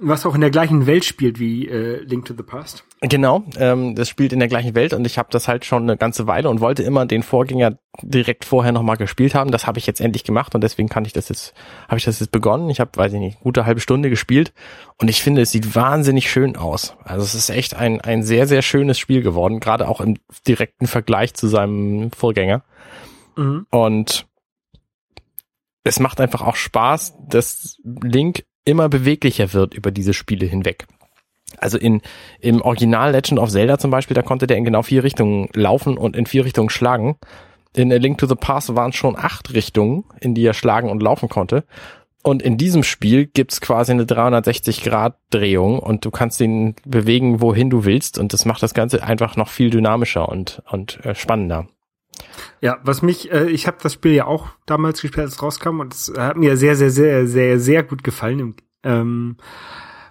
Was 0.00 0.26
auch 0.26 0.34
in 0.34 0.40
der 0.40 0.50
gleichen 0.50 0.86
Welt 0.86 1.04
spielt 1.04 1.38
wie 1.38 1.68
äh, 1.68 2.02
Link 2.02 2.24
to 2.24 2.34
the 2.36 2.42
Past. 2.42 2.84
Genau, 3.00 3.44
ähm, 3.58 3.94
das 3.94 4.08
spielt 4.08 4.32
in 4.32 4.38
der 4.38 4.48
gleichen 4.48 4.74
Welt 4.74 4.92
und 4.92 5.06
ich 5.06 5.18
habe 5.18 5.28
das 5.30 5.48
halt 5.48 5.64
schon 5.64 5.84
eine 5.84 5.96
ganze 5.96 6.26
Weile 6.26 6.48
und 6.50 6.60
wollte 6.60 6.82
immer 6.82 7.06
den 7.06 7.22
Vorgänger 7.22 7.78
direkt 8.02 8.44
vorher 8.44 8.72
nochmal 8.72 8.96
gespielt 8.96 9.34
haben. 9.34 9.50
Das 9.50 9.66
habe 9.66 9.78
ich 9.78 9.86
jetzt 9.86 10.00
endlich 10.00 10.24
gemacht 10.24 10.54
und 10.54 10.62
deswegen 10.62 10.88
kann 10.88 11.04
ich 11.04 11.12
das 11.12 11.28
jetzt, 11.28 11.54
habe 11.88 11.98
ich 11.98 12.04
das 12.04 12.20
jetzt 12.20 12.30
begonnen. 12.30 12.70
Ich 12.70 12.80
habe, 12.80 12.90
weiß 12.94 13.12
ich 13.12 13.20
nicht, 13.20 13.40
gute 13.40 13.66
halbe 13.66 13.80
Stunde 13.80 14.10
gespielt 14.10 14.52
und 14.98 15.08
ich 15.08 15.22
finde, 15.22 15.42
es 15.42 15.50
sieht 15.50 15.74
wahnsinnig 15.74 16.30
schön 16.30 16.56
aus. 16.56 16.96
Also 17.04 17.24
es 17.24 17.34
ist 17.34 17.50
echt 17.50 17.74
ein, 17.74 18.00
ein 18.00 18.22
sehr, 18.22 18.46
sehr 18.46 18.62
schönes 18.62 18.98
Spiel 18.98 19.22
geworden, 19.22 19.60
gerade 19.60 19.88
auch 19.88 20.00
im 20.00 20.16
direkten 20.46 20.86
Vergleich 20.86 21.34
zu 21.34 21.48
seinem 21.48 22.10
Vorgänger. 22.12 22.62
Mhm. 23.36 23.66
Und 23.70 24.26
es 25.84 26.00
macht 26.00 26.20
einfach 26.20 26.42
auch 26.42 26.56
Spaß, 26.56 27.14
dass 27.28 27.78
Link 27.82 28.44
immer 28.68 28.88
beweglicher 28.88 29.52
wird 29.54 29.74
über 29.74 29.90
diese 29.90 30.12
Spiele 30.12 30.46
hinweg. 30.46 30.86
Also 31.56 31.78
in, 31.78 32.02
im 32.40 32.60
Original 32.60 33.12
Legend 33.12 33.40
of 33.40 33.50
Zelda 33.50 33.78
zum 33.78 33.90
Beispiel, 33.90 34.14
da 34.14 34.22
konnte 34.22 34.46
der 34.46 34.58
in 34.58 34.64
genau 34.64 34.82
vier 34.82 35.02
Richtungen 35.02 35.48
laufen 35.54 35.96
und 35.96 36.14
in 36.14 36.26
vier 36.26 36.44
Richtungen 36.44 36.68
schlagen. 36.68 37.16
In 37.74 37.92
A 37.92 37.96
Link 37.96 38.18
to 38.18 38.26
the 38.26 38.34
Past 38.34 38.74
waren 38.76 38.92
schon 38.92 39.16
acht 39.16 39.54
Richtungen, 39.54 40.04
in 40.20 40.34
die 40.34 40.44
er 40.44 40.54
schlagen 40.54 40.90
und 40.90 41.02
laufen 41.02 41.28
konnte. 41.28 41.64
Und 42.22 42.42
in 42.42 42.58
diesem 42.58 42.82
Spiel 42.82 43.26
gibt's 43.26 43.60
quasi 43.60 43.92
eine 43.92 44.04
360-Grad-Drehung 44.04 45.78
und 45.78 46.04
du 46.04 46.10
kannst 46.10 46.40
ihn 46.40 46.74
bewegen, 46.84 47.40
wohin 47.40 47.70
du 47.70 47.84
willst. 47.84 48.18
Und 48.18 48.32
das 48.34 48.44
macht 48.44 48.62
das 48.62 48.74
Ganze 48.74 49.02
einfach 49.02 49.36
noch 49.36 49.48
viel 49.48 49.70
dynamischer 49.70 50.28
und, 50.28 50.62
und 50.70 51.04
äh, 51.06 51.14
spannender. 51.14 51.68
Ja, 52.60 52.78
was 52.82 53.02
mich, 53.02 53.30
äh, 53.32 53.48
ich 53.50 53.66
habe 53.66 53.78
das 53.82 53.94
Spiel 53.94 54.12
ja 54.12 54.26
auch 54.26 54.48
damals 54.66 55.00
gespielt, 55.02 55.24
als 55.26 55.34
es 55.36 55.42
rauskam, 55.42 55.80
und 55.80 55.94
es 55.94 56.12
hat 56.16 56.36
mir 56.36 56.56
sehr, 56.56 56.76
sehr, 56.76 56.90
sehr, 56.90 57.26
sehr, 57.26 57.58
sehr 57.60 57.82
gut 57.82 58.02
gefallen. 58.04 58.54
Ähm, 58.82 59.36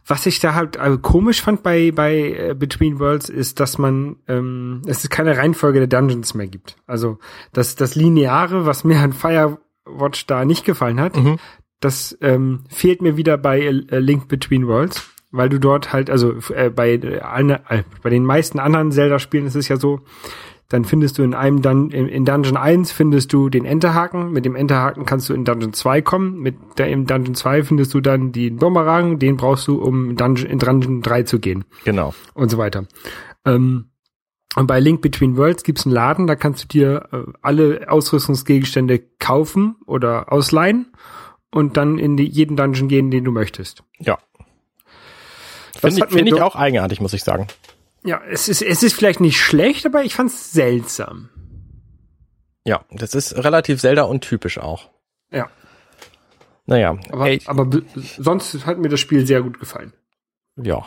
was 0.10 0.26
ich 0.26 0.40
da 0.40 0.54
halt 0.54 0.78
also 0.78 1.00
komisch 1.00 1.42
fand 1.42 1.64
bei 1.64 1.92
bei 1.92 2.18
äh, 2.18 2.56
Between 2.58 3.00
Worlds 3.00 3.28
ist, 3.28 3.60
dass 3.60 3.78
man 3.78 4.16
ähm, 4.30 4.82
es 4.86 5.04
ist 5.04 5.10
keine 5.10 5.36
Reihenfolge 5.36 5.86
der 5.86 5.88
Dungeons 6.00 6.34
mehr 6.34 6.48
gibt. 6.48 6.78
Also 6.88 7.20
das 7.52 7.76
das 7.76 7.96
lineare, 7.96 8.66
was 8.66 8.86
mir 8.86 9.00
an 9.00 9.12
Firewatch 9.12 10.26
da 10.28 10.46
nicht 10.46 10.64
gefallen 10.64 11.02
hat, 11.02 11.18
Mhm. 11.18 11.38
das 11.82 12.18
ähm, 12.22 12.64
fehlt 12.70 13.02
mir 13.02 13.18
wieder 13.18 13.38
bei 13.38 13.60
äh, 13.60 14.00
Link 14.00 14.30
Between 14.30 14.66
Worlds, 14.68 15.10
weil 15.32 15.50
du 15.50 15.60
dort 15.60 15.92
halt 15.92 16.10
also 16.10 16.36
äh, 16.54 16.70
bei 16.70 16.92
äh, 16.92 17.18
äh, 17.70 17.84
bei 18.02 18.10
den 18.10 18.24
meisten 18.24 18.60
anderen 18.60 18.94
Zelda 18.94 19.20
Spielen 19.20 19.46
ist 19.46 19.56
es 19.56 19.68
ja 19.68 19.76
so, 19.76 20.00
dann 20.70 20.84
findest 20.84 21.18
du 21.18 21.24
in 21.24 21.34
einem 21.34 21.62
Dun 21.62 21.92
in, 21.92 22.26
Dungeon 22.26 22.58
1 22.58 22.92
findest 22.92 23.32
du 23.32 23.50
den 23.50 23.64
Enterhaken, 23.66 24.32
mit 24.32 24.44
dem 24.44 24.56
Enterhaken 24.56 25.06
kannst 25.06 25.30
du 25.30 25.34
in 25.34 25.46
Dungeon 25.46 25.74
2 25.74 26.02
kommen, 26.02 26.40
mit 26.40 26.56
der 26.78 26.90
im 26.90 27.06
Dungeon 27.06 27.36
2 27.36 27.64
findest 27.64 27.94
du 27.94 28.02
dann 28.02 28.32
den 28.34 28.58
Bumerang, 28.58 29.18
den 29.20 29.38
brauchst 29.38 29.68
du, 29.68 29.82
um 29.82 30.10
in 30.12 30.16
Dungeon, 30.18 30.50
in 30.50 30.60
Dungeon 30.60 31.02
3 31.02 31.24
zu 31.24 31.40
gehen 31.40 31.64
Genau. 31.86 32.14
und 32.34 32.50
so 32.50 32.58
weiter. 32.58 32.86
Ähm, 33.46 33.92
und 34.56 34.68
bei 34.68 34.80
Link 34.80 35.02
Between 35.02 35.38
Worlds 35.38 35.64
gibt's 35.64 35.86
einen 35.86 35.94
Laden, 35.94 36.28
da 36.28 36.36
kannst 36.36 36.64
du 36.64 36.68
dir 36.68 37.08
äh, 37.12 37.32
alle 37.42 37.86
Ausrüstungsgegenstände 37.90 39.00
kaufen 39.20 39.76
oder 39.86 40.34
ausleihen 40.34 40.92
und 41.52 41.78
dann 41.78 41.98
in 41.98 42.18
die, 42.18 42.26
jeden 42.28 42.58
Dungeon 42.58 42.88
gehen, 42.90 43.10
den 43.12 43.24
du 43.24 43.32
möchtest. 43.32 43.84
Ja. 44.00 44.18
Finde 45.80 46.04
ich, 46.06 46.14
find 46.14 46.28
ich 46.28 46.42
auch 46.42 46.56
eigenartig, 46.56 47.00
muss 47.02 47.14
ich 47.14 47.24
sagen. 47.24 47.48
Ja, 48.08 48.22
es 48.30 48.48
ist, 48.48 48.62
es 48.62 48.84
ist 48.84 48.94
vielleicht 48.96 49.20
nicht 49.20 49.38
schlecht, 49.40 49.86
aber 49.86 50.04
ich 50.04 50.16
fand's 50.16 50.52
seltsam. 50.52 51.30
Ja, 52.66 52.84
das 52.92 53.14
ist 53.14 53.36
relativ 53.44 53.82
Zelda 53.82 54.04
untypisch 54.04 54.58
auch. 54.58 54.90
Ja. 55.32 55.50
Naja, 56.66 56.98
Aber, 57.12 57.28
ey, 57.30 57.42
aber 57.46 57.66
be- 57.66 57.84
sonst 58.18 58.66
hat 58.66 58.78
mir 58.78 58.90
das 58.90 59.00
Spiel 59.00 59.26
sehr 59.26 59.42
gut 59.42 59.60
gefallen. 59.60 59.94
ja. 60.56 60.86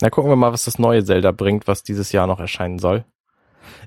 Na, 0.00 0.10
gucken 0.10 0.30
wir 0.30 0.36
mal, 0.36 0.52
was 0.52 0.64
das 0.64 0.78
neue 0.78 1.04
Zelda 1.04 1.32
bringt, 1.32 1.66
was 1.66 1.82
dieses 1.82 2.12
Jahr 2.12 2.28
noch 2.28 2.38
erscheinen 2.38 2.78
soll. 2.78 3.04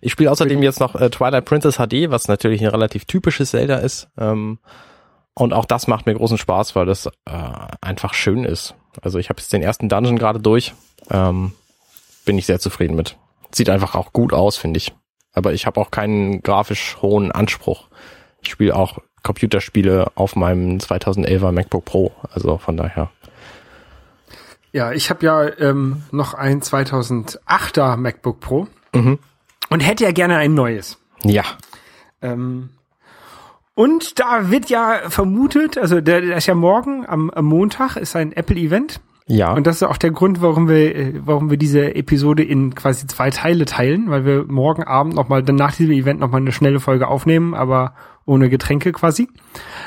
Ich 0.01 0.11
spiele 0.11 0.29
außerdem 0.29 0.61
jetzt 0.61 0.81
noch 0.81 0.93
äh, 0.95 1.09
Twilight 1.09 1.45
Princess 1.45 1.77
HD, 1.77 2.09
was 2.11 2.27
natürlich 2.27 2.59
ein 2.61 2.67
relativ 2.67 3.05
typisches 3.05 3.51
Zelda 3.51 3.77
ist. 3.77 4.09
Ähm, 4.17 4.59
und 5.35 5.53
auch 5.53 5.63
das 5.63 5.87
macht 5.87 6.05
mir 6.07 6.13
großen 6.13 6.37
Spaß, 6.37 6.75
weil 6.75 6.85
das 6.85 7.05
äh, 7.05 7.11
einfach 7.79 8.13
schön 8.13 8.43
ist. 8.43 8.75
Also 9.01 9.19
ich 9.19 9.29
habe 9.29 9.39
jetzt 9.39 9.53
den 9.53 9.61
ersten 9.61 9.87
Dungeon 9.87 10.17
gerade 10.19 10.41
durch. 10.41 10.73
Ähm, 11.09 11.53
bin 12.25 12.37
ich 12.37 12.45
sehr 12.45 12.59
zufrieden 12.59 12.95
mit. 12.95 13.17
Sieht 13.51 13.69
einfach 13.69 13.95
auch 13.95 14.13
gut 14.13 14.33
aus, 14.33 14.57
finde 14.57 14.77
ich. 14.77 14.93
Aber 15.33 15.53
ich 15.53 15.65
habe 15.65 15.79
auch 15.79 15.91
keinen 15.91 16.41
grafisch 16.41 16.97
hohen 17.01 17.31
Anspruch. 17.31 17.87
Ich 18.41 18.49
spiele 18.49 18.75
auch 18.75 18.99
Computerspiele 19.23 20.11
auf 20.15 20.35
meinem 20.35 20.77
2011er 20.77 21.51
MacBook 21.51 21.85
Pro. 21.85 22.11
Also 22.33 22.57
von 22.57 22.75
daher. 22.77 23.11
Ja, 24.73 24.91
ich 24.93 25.09
habe 25.09 25.25
ja 25.25 25.49
ähm, 25.59 26.03
noch 26.11 26.33
ein 26.33 26.61
2008er 26.61 27.97
MacBook 27.97 28.39
Pro 28.39 28.67
Mhm. 28.93 29.19
und 29.69 29.79
hätte 29.79 30.03
ja 30.03 30.11
gerne 30.11 30.35
ein 30.37 30.53
neues. 30.53 30.97
Ja. 31.23 31.43
Ähm, 32.21 32.69
und 33.73 34.19
da 34.19 34.49
wird 34.51 34.69
ja 34.69 35.09
vermutet, 35.09 35.77
also 35.77 36.01
der, 36.01 36.21
der 36.21 36.37
ist 36.37 36.47
ja 36.47 36.55
morgen 36.55 37.05
am, 37.07 37.29
am 37.29 37.45
Montag 37.45 37.95
ist 37.95 38.15
ein 38.17 38.33
Apple-Event. 38.33 38.99
Ja. 39.27 39.53
Und 39.53 39.67
das 39.67 39.77
ist 39.77 39.83
auch 39.83 39.97
der 39.97 40.11
Grund, 40.11 40.41
warum 40.41 40.67
wir, 40.67 40.95
äh, 40.95 41.13
warum 41.23 41.49
wir 41.49 41.57
diese 41.57 41.95
Episode 41.95 42.43
in 42.43 42.75
quasi 42.75 43.07
zwei 43.07 43.29
Teile 43.29 43.65
teilen, 43.65 44.09
weil 44.09 44.25
wir 44.25 44.45
morgen 44.45 44.83
Abend 44.83 45.13
nochmal, 45.15 45.43
dann 45.43 45.55
nach 45.55 45.75
diesem 45.75 45.93
Event 45.93 46.19
nochmal 46.19 46.41
eine 46.41 46.51
schnelle 46.51 46.79
Folge 46.79 47.07
aufnehmen, 47.07 47.53
aber 47.53 47.93
ohne 48.25 48.49
Getränke 48.49 48.91
quasi. 48.91 49.29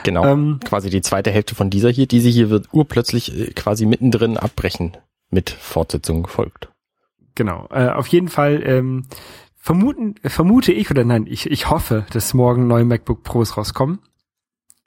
Genau. 0.04 0.24
Ähm, 0.24 0.60
quasi 0.64 0.90
die 0.90 1.02
zweite 1.02 1.30
Hälfte 1.30 1.54
von 1.54 1.70
dieser 1.70 1.90
hier. 1.90 2.06
Diese 2.06 2.28
hier 2.28 2.50
wird 2.50 2.68
urplötzlich 2.72 3.38
äh, 3.38 3.52
quasi 3.52 3.86
mittendrin 3.86 4.36
abbrechen. 4.36 4.96
Mit 5.30 5.50
Fortsetzung 5.50 6.22
gefolgt. 6.22 6.68
Genau. 7.34 7.66
Äh, 7.70 7.88
auf 7.88 8.06
jeden 8.06 8.28
Fall 8.28 8.62
ähm, 8.64 9.06
vermuten, 9.56 10.14
vermute 10.22 10.72
ich, 10.72 10.90
oder 10.90 11.04
nein, 11.04 11.26
ich, 11.26 11.50
ich 11.50 11.70
hoffe, 11.70 12.06
dass 12.12 12.34
morgen 12.34 12.68
neue 12.68 12.84
MacBook 12.84 13.24
Pros 13.24 13.56
rauskommen. 13.56 13.98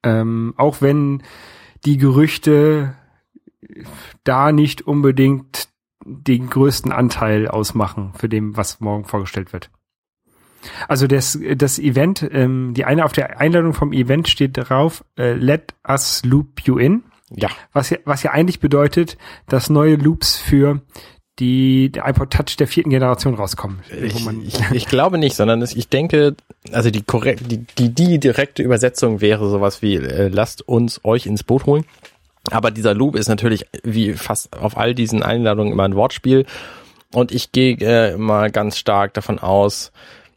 Ähm, 0.03 0.53
auch 0.55 0.81
wenn 0.81 1.23
die 1.85 1.97
Gerüchte 1.97 2.95
da 4.23 4.51
nicht 4.51 4.81
unbedingt 4.87 5.69
den 6.05 6.49
größten 6.49 6.91
Anteil 6.91 7.47
ausmachen 7.47 8.13
für 8.17 8.29
dem, 8.29 8.55
was 8.55 8.79
morgen 8.79 9.05
vorgestellt 9.05 9.51
wird. 9.53 9.69
Also 10.87 11.07
das, 11.07 11.37
das 11.55 11.79
Event, 11.79 12.27
ähm, 12.31 12.73
die 12.73 12.85
eine 12.85 13.05
auf 13.05 13.13
der 13.13 13.39
Einladung 13.39 13.73
vom 13.73 13.93
Event 13.93 14.27
steht 14.27 14.51
drauf, 14.57 15.03
äh, 15.17 15.33
let 15.33 15.73
us 15.87 16.23
loop 16.25 16.61
you 16.65 16.77
in, 16.77 17.03
Ja. 17.29 17.49
was 17.73 17.89
ja, 17.89 17.97
was 18.05 18.23
ja 18.23 18.31
eigentlich 18.31 18.59
bedeutet, 18.59 19.17
dass 19.47 19.69
neue 19.69 19.95
Loops 19.95 20.37
für 20.37 20.81
die 21.39 21.91
der 21.91 22.07
iPod 22.07 22.31
Touch 22.31 22.57
der 22.57 22.67
vierten 22.67 22.89
Generation 22.89 23.35
rauskommen. 23.35 23.79
wo 23.91 23.95
Ich, 23.95 24.27
ich, 24.47 24.71
ich 24.71 24.85
glaube 24.87 25.17
nicht, 25.19 25.35
sondern 25.35 25.61
es, 25.61 25.75
ich 25.75 25.87
denke, 25.87 26.35
also 26.71 26.89
die 26.89 27.03
korrekt, 27.03 27.51
die, 27.51 27.59
die, 27.77 27.93
die 27.93 28.19
direkte 28.19 28.63
Übersetzung 28.63 29.21
wäre 29.21 29.47
sowas 29.49 29.81
wie, 29.83 29.95
äh, 29.95 30.29
lasst 30.29 30.67
uns 30.67 31.01
euch 31.05 31.27
ins 31.27 31.43
Boot 31.43 31.65
holen. 31.65 31.85
Aber 32.51 32.71
dieser 32.71 32.93
Loop 32.93 33.15
ist 33.15 33.27
natürlich 33.27 33.65
wie 33.83 34.13
fast 34.13 34.55
auf 34.57 34.77
all 34.77 34.93
diesen 34.95 35.21
Einladungen 35.23 35.73
immer 35.73 35.83
ein 35.83 35.95
Wortspiel. 35.95 36.45
Und 37.13 37.31
ich 37.31 37.51
gehe 37.51 37.77
äh, 37.79 38.17
mal 38.17 38.51
ganz 38.51 38.77
stark 38.77 39.13
davon 39.13 39.39
aus, 39.39 39.91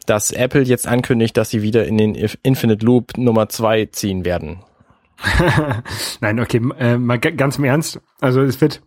dass 0.06 0.30
Apple 0.32 0.62
jetzt 0.62 0.86
ankündigt, 0.86 1.36
dass 1.36 1.50
sie 1.50 1.62
wieder 1.62 1.86
in 1.86 1.98
den 1.98 2.14
Infinite 2.42 2.84
Loop 2.84 3.16
Nummer 3.16 3.48
zwei 3.48 3.86
ziehen 3.86 4.24
werden. 4.24 4.60
Nein, 6.20 6.40
okay, 6.40 6.60
äh, 6.78 6.96
mal 6.96 7.18
ga- 7.18 7.30
ganz 7.30 7.58
im 7.58 7.64
Ernst. 7.64 8.00
Also 8.20 8.40
es 8.42 8.60
wird, 8.60 8.80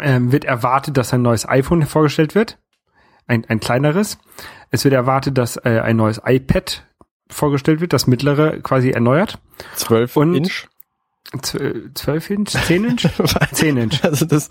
ähm, 0.00 0.32
wird 0.32 0.44
erwartet, 0.44 0.96
dass 0.96 1.12
ein 1.14 1.22
neues 1.22 1.48
iPhone 1.48 1.82
vorgestellt 1.86 2.34
wird. 2.34 2.58
Ein, 3.26 3.44
ein 3.48 3.60
kleineres. 3.60 4.18
Es 4.70 4.84
wird 4.84 4.94
erwartet, 4.94 5.38
dass 5.38 5.56
äh, 5.56 5.80
ein 5.82 5.96
neues 5.96 6.20
iPad 6.24 6.84
vorgestellt 7.28 7.80
wird, 7.80 7.92
das 7.92 8.06
mittlere 8.06 8.60
quasi 8.60 8.90
erneuert. 8.90 9.38
12 9.76 10.16
Und- 10.16 10.34
Inch. 10.34 10.66
Z- 11.42 11.60
äh, 11.60 11.94
12 11.94 12.30
Inch? 12.30 12.50
10 12.50 12.84
Inch? 12.84 13.08
10 13.52 13.76
Inch. 13.76 14.04
Also 14.04 14.24
das, 14.26 14.48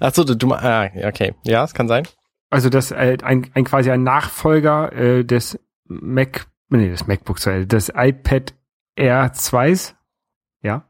ach 0.00 0.14
so, 0.14 0.24
du, 0.24 0.34
du, 0.36 0.52
ah, 0.52 0.88
okay. 1.04 1.34
Ja, 1.44 1.64
es 1.64 1.74
kann 1.74 1.88
sein. 1.88 2.06
Also 2.50 2.70
das 2.70 2.90
äh, 2.90 3.18
ein, 3.22 3.50
ein 3.54 3.64
quasi 3.64 3.90
ein 3.90 4.02
Nachfolger 4.02 4.92
äh, 4.92 5.24
des 5.24 5.58
Mac, 5.84 6.46
nee, 6.68 6.88
des 6.88 7.06
MacBooks, 7.06 7.46
äh, 7.46 7.66
des 7.66 7.92
iPad 7.94 8.54
Air 8.96 9.32
2s, 9.32 9.94
ja. 10.62 10.84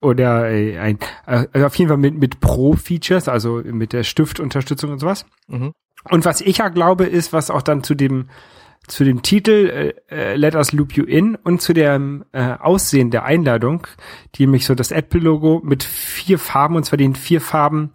Oder 0.00 0.50
äh, 0.50 0.78
ein 0.78 0.98
also 1.24 1.48
auf 1.64 1.74
jeden 1.76 1.88
Fall 1.88 1.96
mit 1.96 2.14
mit 2.18 2.40
Pro-Features, 2.40 3.28
also 3.28 3.62
mit 3.64 3.92
der 3.92 4.02
Stiftunterstützung 4.02 4.92
und 4.92 4.98
sowas. 4.98 5.24
Mhm. 5.48 5.72
Und 6.10 6.24
was 6.26 6.40
ich 6.42 6.58
ja 6.58 6.68
glaube, 6.68 7.04
ist, 7.06 7.32
was 7.32 7.50
auch 7.50 7.62
dann 7.62 7.82
zu 7.82 7.94
dem 7.94 8.28
zu 8.86 9.04
dem 9.04 9.22
Titel 9.22 9.94
äh, 10.10 10.14
äh, 10.32 10.36
Let 10.36 10.54
Us 10.54 10.72
Loop 10.72 10.92
You 10.94 11.04
In 11.04 11.36
und 11.36 11.62
zu 11.62 11.72
dem 11.72 12.24
äh, 12.32 12.54
Aussehen 12.60 13.10
der 13.10 13.24
Einladung, 13.24 13.86
die 14.34 14.42
nämlich 14.46 14.66
so 14.66 14.74
das 14.74 14.90
Apple-Logo 14.90 15.60
mit 15.64 15.82
vier 15.82 16.38
Farben, 16.38 16.76
und 16.76 16.84
zwar 16.84 16.96
den 16.98 17.14
vier 17.14 17.40
Farben 17.40 17.92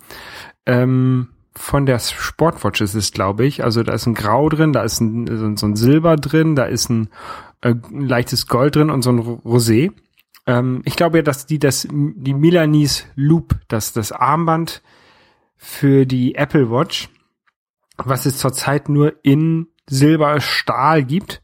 ähm, 0.66 1.30
von 1.56 1.86
der 1.86 2.00
Sportwatch 2.00 2.82
ist 2.82 2.96
es, 2.96 3.12
glaube 3.12 3.46
ich. 3.46 3.64
Also 3.64 3.84
da 3.84 3.94
ist 3.94 4.06
ein 4.06 4.14
Grau 4.16 4.50
drin, 4.50 4.72
da 4.74 4.84
ist 4.84 5.00
ein, 5.02 5.58
so, 5.58 5.66
ein- 5.68 5.76
Silber 5.76 6.16
drin, 6.16 6.56
da 6.56 6.66
ist 6.66 6.90
ein, 6.90 7.10
äh, 7.62 7.76
ein 7.92 8.08
leichtes 8.08 8.48
Gold 8.48 8.76
drin 8.76 8.90
und 8.90 9.02
so 9.02 9.12
ein 9.12 9.20
Ro- 9.20 9.42
Rosé. 9.46 9.92
Ähm, 10.48 10.82
ich 10.86 10.96
glaube 10.96 11.18
ja, 11.18 11.22
dass 11.22 11.46
die 11.46 11.60
das 11.60 11.88
die 11.92 12.34
Milanese 12.34 13.04
Loop, 13.16 13.56
das 13.68 13.92
das 13.94 14.12
Armband 14.12 14.82
für 15.58 16.06
die 16.06 16.36
Apple 16.36 16.72
Watch, 16.72 17.10
was 17.98 18.26
es 18.26 18.38
zurzeit 18.38 18.88
nur 18.88 19.16
in 19.24 19.68
Silber 19.90 20.40
Stahl 20.42 21.04
gibt, 21.04 21.42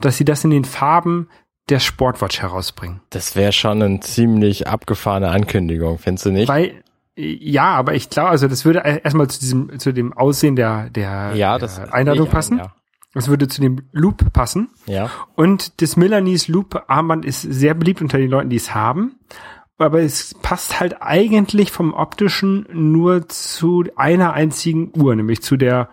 dass 0.00 0.16
sie 0.16 0.24
das 0.24 0.44
in 0.44 0.50
den 0.50 0.64
Farben 0.64 1.28
der 1.68 1.80
Sportwatch 1.80 2.40
herausbringen. 2.40 3.00
Das 3.10 3.36
wäre 3.36 3.52
schon 3.52 3.82
eine 3.82 4.00
ziemlich 4.00 4.66
abgefahrene 4.66 5.28
Ankündigung, 5.28 5.98
findest 5.98 6.26
du 6.26 6.30
nicht? 6.30 6.48
Weil 6.48 6.82
ja, 7.20 7.74
aber 7.74 7.94
ich 7.94 8.10
glaube, 8.10 8.30
also 8.30 8.46
das 8.46 8.64
würde 8.64 8.78
erstmal 8.78 9.28
zu 9.28 9.40
diesem 9.40 9.78
zu 9.80 9.92
dem 9.92 10.12
Aussehen 10.12 10.54
der 10.54 10.88
der, 10.90 11.32
ja, 11.34 11.58
der 11.58 11.92
Einladung 11.92 12.28
passen. 12.28 12.60
ein, 12.60 12.66
ja. 12.66 12.74
Das 13.12 13.28
würde 13.28 13.48
zu 13.48 13.60
dem 13.60 13.88
Loop 13.90 14.32
passen. 14.32 14.68
ja. 14.86 15.10
Und 15.34 15.82
das 15.82 15.96
Milanese 15.96 16.52
Loop 16.52 16.84
Armband 16.86 17.24
ist 17.24 17.42
sehr 17.42 17.74
beliebt 17.74 18.00
unter 18.02 18.18
den 18.18 18.30
Leuten, 18.30 18.50
die 18.50 18.56
es 18.56 18.74
haben. 18.74 19.16
Aber 19.78 20.00
es 20.00 20.34
passt 20.42 20.80
halt 20.80 21.02
eigentlich 21.02 21.72
vom 21.72 21.92
optischen 21.94 22.66
nur 22.72 23.28
zu 23.28 23.84
einer 23.96 24.32
einzigen 24.32 24.92
Uhr, 24.96 25.14
nämlich 25.14 25.42
zu 25.42 25.56
der 25.56 25.88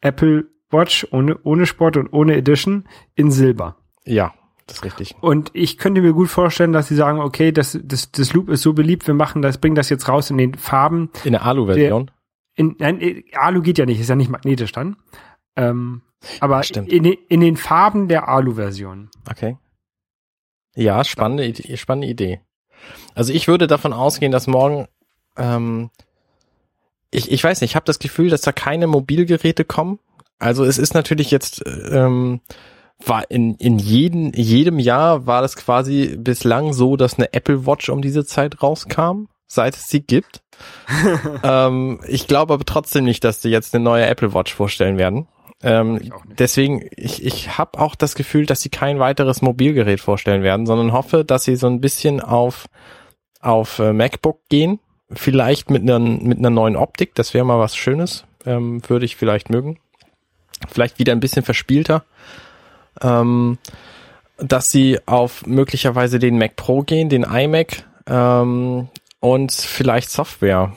Apple 0.00 0.46
Watch 0.70 1.06
ohne, 1.12 1.38
ohne 1.44 1.66
Sport 1.66 1.96
und 1.96 2.12
ohne 2.12 2.34
Edition 2.36 2.88
in 3.14 3.30
Silber. 3.30 3.76
Ja, 4.04 4.34
das 4.66 4.78
ist 4.78 4.84
richtig. 4.84 5.14
Und 5.20 5.50
ich 5.54 5.78
könnte 5.78 6.00
mir 6.02 6.12
gut 6.12 6.28
vorstellen, 6.28 6.72
dass 6.72 6.88
sie 6.88 6.96
sagen, 6.96 7.20
okay, 7.20 7.52
das, 7.52 7.78
das, 7.82 8.10
das 8.10 8.32
Loop 8.32 8.48
ist 8.48 8.62
so 8.62 8.72
beliebt, 8.72 9.06
wir 9.06 9.14
machen 9.14 9.42
das, 9.42 9.58
bringen 9.58 9.76
das 9.76 9.90
jetzt 9.90 10.08
raus 10.08 10.30
in 10.30 10.38
den 10.38 10.54
Farben. 10.54 11.10
In 11.24 11.32
der 11.32 11.44
Alu-Version. 11.44 12.10
In, 12.56 12.74
nein, 12.78 13.00
äh, 13.00 13.22
Alu 13.34 13.62
geht 13.62 13.78
ja 13.78 13.86
nicht, 13.86 14.00
ist 14.00 14.08
ja 14.08 14.16
nicht 14.16 14.30
magnetisch 14.30 14.72
dann. 14.72 14.96
Ähm, 15.56 16.02
aber 16.40 16.62
Stimmt. 16.62 16.90
in, 16.92 17.04
den- 17.04 17.18
in 17.28 17.40
den 17.40 17.56
Farben 17.56 18.08
der 18.08 18.28
Alu-Version. 18.28 19.10
Okay. 19.30 19.56
Ja, 20.74 21.04
spannende, 21.04 21.46
Idee- 21.46 21.76
spannende 21.76 22.08
Idee. 22.08 22.40
Also 23.14 23.32
ich 23.32 23.46
würde 23.48 23.66
davon 23.66 23.92
ausgehen, 23.92 24.32
dass 24.32 24.46
morgen, 24.46 24.86
ähm, 25.36 25.90
ich, 27.10 27.30
ich 27.30 27.42
weiß 27.42 27.60
nicht, 27.60 27.70
ich 27.72 27.76
habe 27.76 27.86
das 27.86 27.98
Gefühl, 27.98 28.30
dass 28.30 28.40
da 28.42 28.52
keine 28.52 28.86
Mobilgeräte 28.86 29.64
kommen. 29.64 29.98
Also 30.38 30.64
es 30.64 30.78
ist 30.78 30.94
natürlich 30.94 31.30
jetzt, 31.30 31.62
ähm, 31.90 32.40
war 33.04 33.30
in, 33.30 33.54
in 33.56 33.78
jedem, 33.78 34.32
jedem 34.34 34.78
Jahr 34.78 35.26
war 35.26 35.42
das 35.42 35.56
quasi 35.56 36.16
bislang 36.18 36.72
so, 36.72 36.96
dass 36.96 37.18
eine 37.18 37.32
Apple 37.32 37.66
Watch 37.66 37.88
um 37.88 38.02
diese 38.02 38.24
Zeit 38.24 38.62
rauskam, 38.62 39.28
seit 39.46 39.76
es 39.76 39.88
sie 39.88 40.00
gibt. 40.00 40.42
ähm, 41.42 42.00
ich 42.06 42.26
glaube 42.26 42.54
aber 42.54 42.64
trotzdem 42.64 43.04
nicht, 43.04 43.24
dass 43.24 43.40
die 43.40 43.50
jetzt 43.50 43.74
eine 43.74 43.84
neue 43.84 44.06
Apple 44.06 44.34
Watch 44.34 44.54
vorstellen 44.54 44.98
werden. 44.98 45.28
Ähm, 45.62 45.98
Ich 46.02 46.10
deswegen, 46.38 46.88
ich, 46.96 47.24
ich 47.24 47.56
habe 47.58 47.78
auch 47.78 47.94
das 47.94 48.14
Gefühl, 48.14 48.46
dass 48.46 48.60
sie 48.60 48.68
kein 48.68 48.98
weiteres 48.98 49.42
Mobilgerät 49.42 50.00
vorstellen 50.00 50.42
werden, 50.42 50.66
sondern 50.66 50.92
hoffe, 50.92 51.24
dass 51.24 51.44
sie 51.44 51.56
so 51.56 51.66
ein 51.66 51.80
bisschen 51.80 52.20
auf, 52.20 52.66
auf 53.40 53.78
äh, 53.78 53.92
MacBook 53.92 54.40
gehen. 54.48 54.80
Vielleicht 55.10 55.70
mit 55.70 55.82
einer, 55.82 55.98
mit 55.98 56.38
einer 56.38 56.50
neuen 56.50 56.76
Optik, 56.76 57.14
das 57.14 57.32
wäre 57.32 57.44
mal 57.44 57.58
was 57.58 57.76
Schönes. 57.76 58.24
Ähm, 58.44 58.80
würde 58.88 59.04
ich 59.04 59.16
vielleicht 59.16 59.50
mögen. 59.50 59.78
Vielleicht 60.68 60.98
wieder 60.98 61.12
ein 61.12 61.20
bisschen 61.20 61.42
verspielter. 61.42 62.04
Ähm, 63.00 63.58
dass 64.38 64.70
sie 64.70 64.98
auf 65.06 65.46
möglicherweise 65.46 66.18
den 66.18 66.38
Mac 66.38 66.56
Pro 66.56 66.82
gehen, 66.82 67.08
den 67.08 67.22
iMac 67.24 67.84
ähm, 68.06 68.88
und 69.20 69.52
vielleicht 69.52 70.10
Software. 70.10 70.72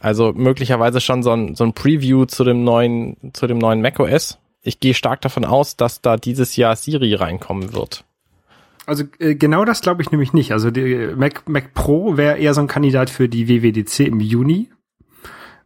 Also 0.00 0.32
möglicherweise 0.32 1.00
schon 1.00 1.22
so 1.22 1.32
ein, 1.32 1.54
so 1.54 1.64
ein 1.64 1.72
Preview 1.72 2.24
zu 2.24 2.44
dem 2.44 2.64
neuen, 2.64 3.16
zu 3.32 3.46
dem 3.46 3.58
neuen 3.58 3.82
macOS. 3.82 4.38
Ich 4.62 4.80
gehe 4.80 4.94
stark 4.94 5.20
davon 5.20 5.44
aus, 5.44 5.76
dass 5.76 6.00
da 6.00 6.16
dieses 6.16 6.56
Jahr 6.56 6.76
Siri 6.76 7.14
reinkommen 7.14 7.72
wird. 7.72 8.04
Also 8.86 9.04
äh, 9.18 9.34
genau 9.34 9.64
das 9.64 9.82
glaube 9.82 10.02
ich 10.02 10.10
nämlich 10.10 10.32
nicht. 10.32 10.52
Also 10.52 10.70
die 10.70 11.10
Mac, 11.16 11.48
Mac 11.48 11.74
Pro 11.74 12.16
wäre 12.16 12.38
eher 12.38 12.54
so 12.54 12.60
ein 12.60 12.68
Kandidat 12.68 13.10
für 13.10 13.28
die 13.28 13.48
WWDC 13.48 14.00
im 14.00 14.20
Juni. 14.20 14.70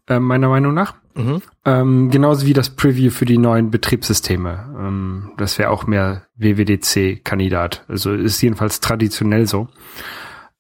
äh, 0.09 0.19
meiner 0.19 0.49
Meinung 0.49 0.75
nach. 0.75 0.95
Mhm. 1.15 1.43
Ähm, 1.65 2.11
genauso 2.11 2.47
wie 2.47 2.53
das 2.53 2.71
Preview 2.71 3.11
für 3.11 3.25
die 3.25 3.39
neuen 3.39 3.71
Betriebssysteme. 3.71 4.75
Ähm, 4.79 5.33
das 5.37 5.59
wäre 5.59 5.71
auch 5.71 5.87
mehr 5.87 6.27
WWDC-Kandidat. 6.37 7.85
Also 7.89 8.13
ist 8.15 8.41
jedenfalls 8.41 8.81
traditionell 8.81 9.47
so. 9.47 9.69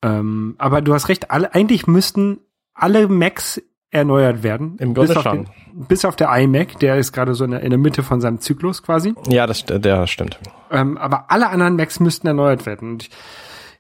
Ähm, 0.03 0.55
aber 0.59 0.83
du 0.83 0.95
hast 0.95 1.09
recht, 1.09 1.31
alle, 1.31 1.55
eigentlich 1.55 1.87
müssten 1.87 2.41
alle 2.75 3.09
Macs 3.09 3.61
erneuert 3.91 4.43
werden. 4.43 4.77
Im 4.79 4.95
Grunde 4.95 5.09
bis 5.09 5.17
auf 5.17 5.23
schon. 5.23 5.45
Den, 5.45 5.87
bis 5.87 6.05
auf 6.05 6.17
der 6.17 6.35
iMac, 6.35 6.79
der 6.81 6.97
ist 6.97 7.13
gerade 7.13 7.35
so 7.35 7.45
in 7.45 7.53
der, 7.53 7.61
in 7.61 7.71
der 7.71 7.79
Mitte 7.79 8.03
von 8.03 8.21
seinem 8.21 8.41
Zyklus 8.41 8.83
quasi. 8.83 9.15
Ja, 9.29 9.47
das, 9.47 9.65
der 9.65 10.07
stimmt. 10.07 10.39
Ähm, 10.71 10.97
aber 10.97 11.31
alle 11.31 11.49
anderen 11.51 11.77
Macs 11.77 12.01
müssten 12.01 12.27
erneuert 12.27 12.67
werden. 12.67 12.99
Ich, 13.01 13.11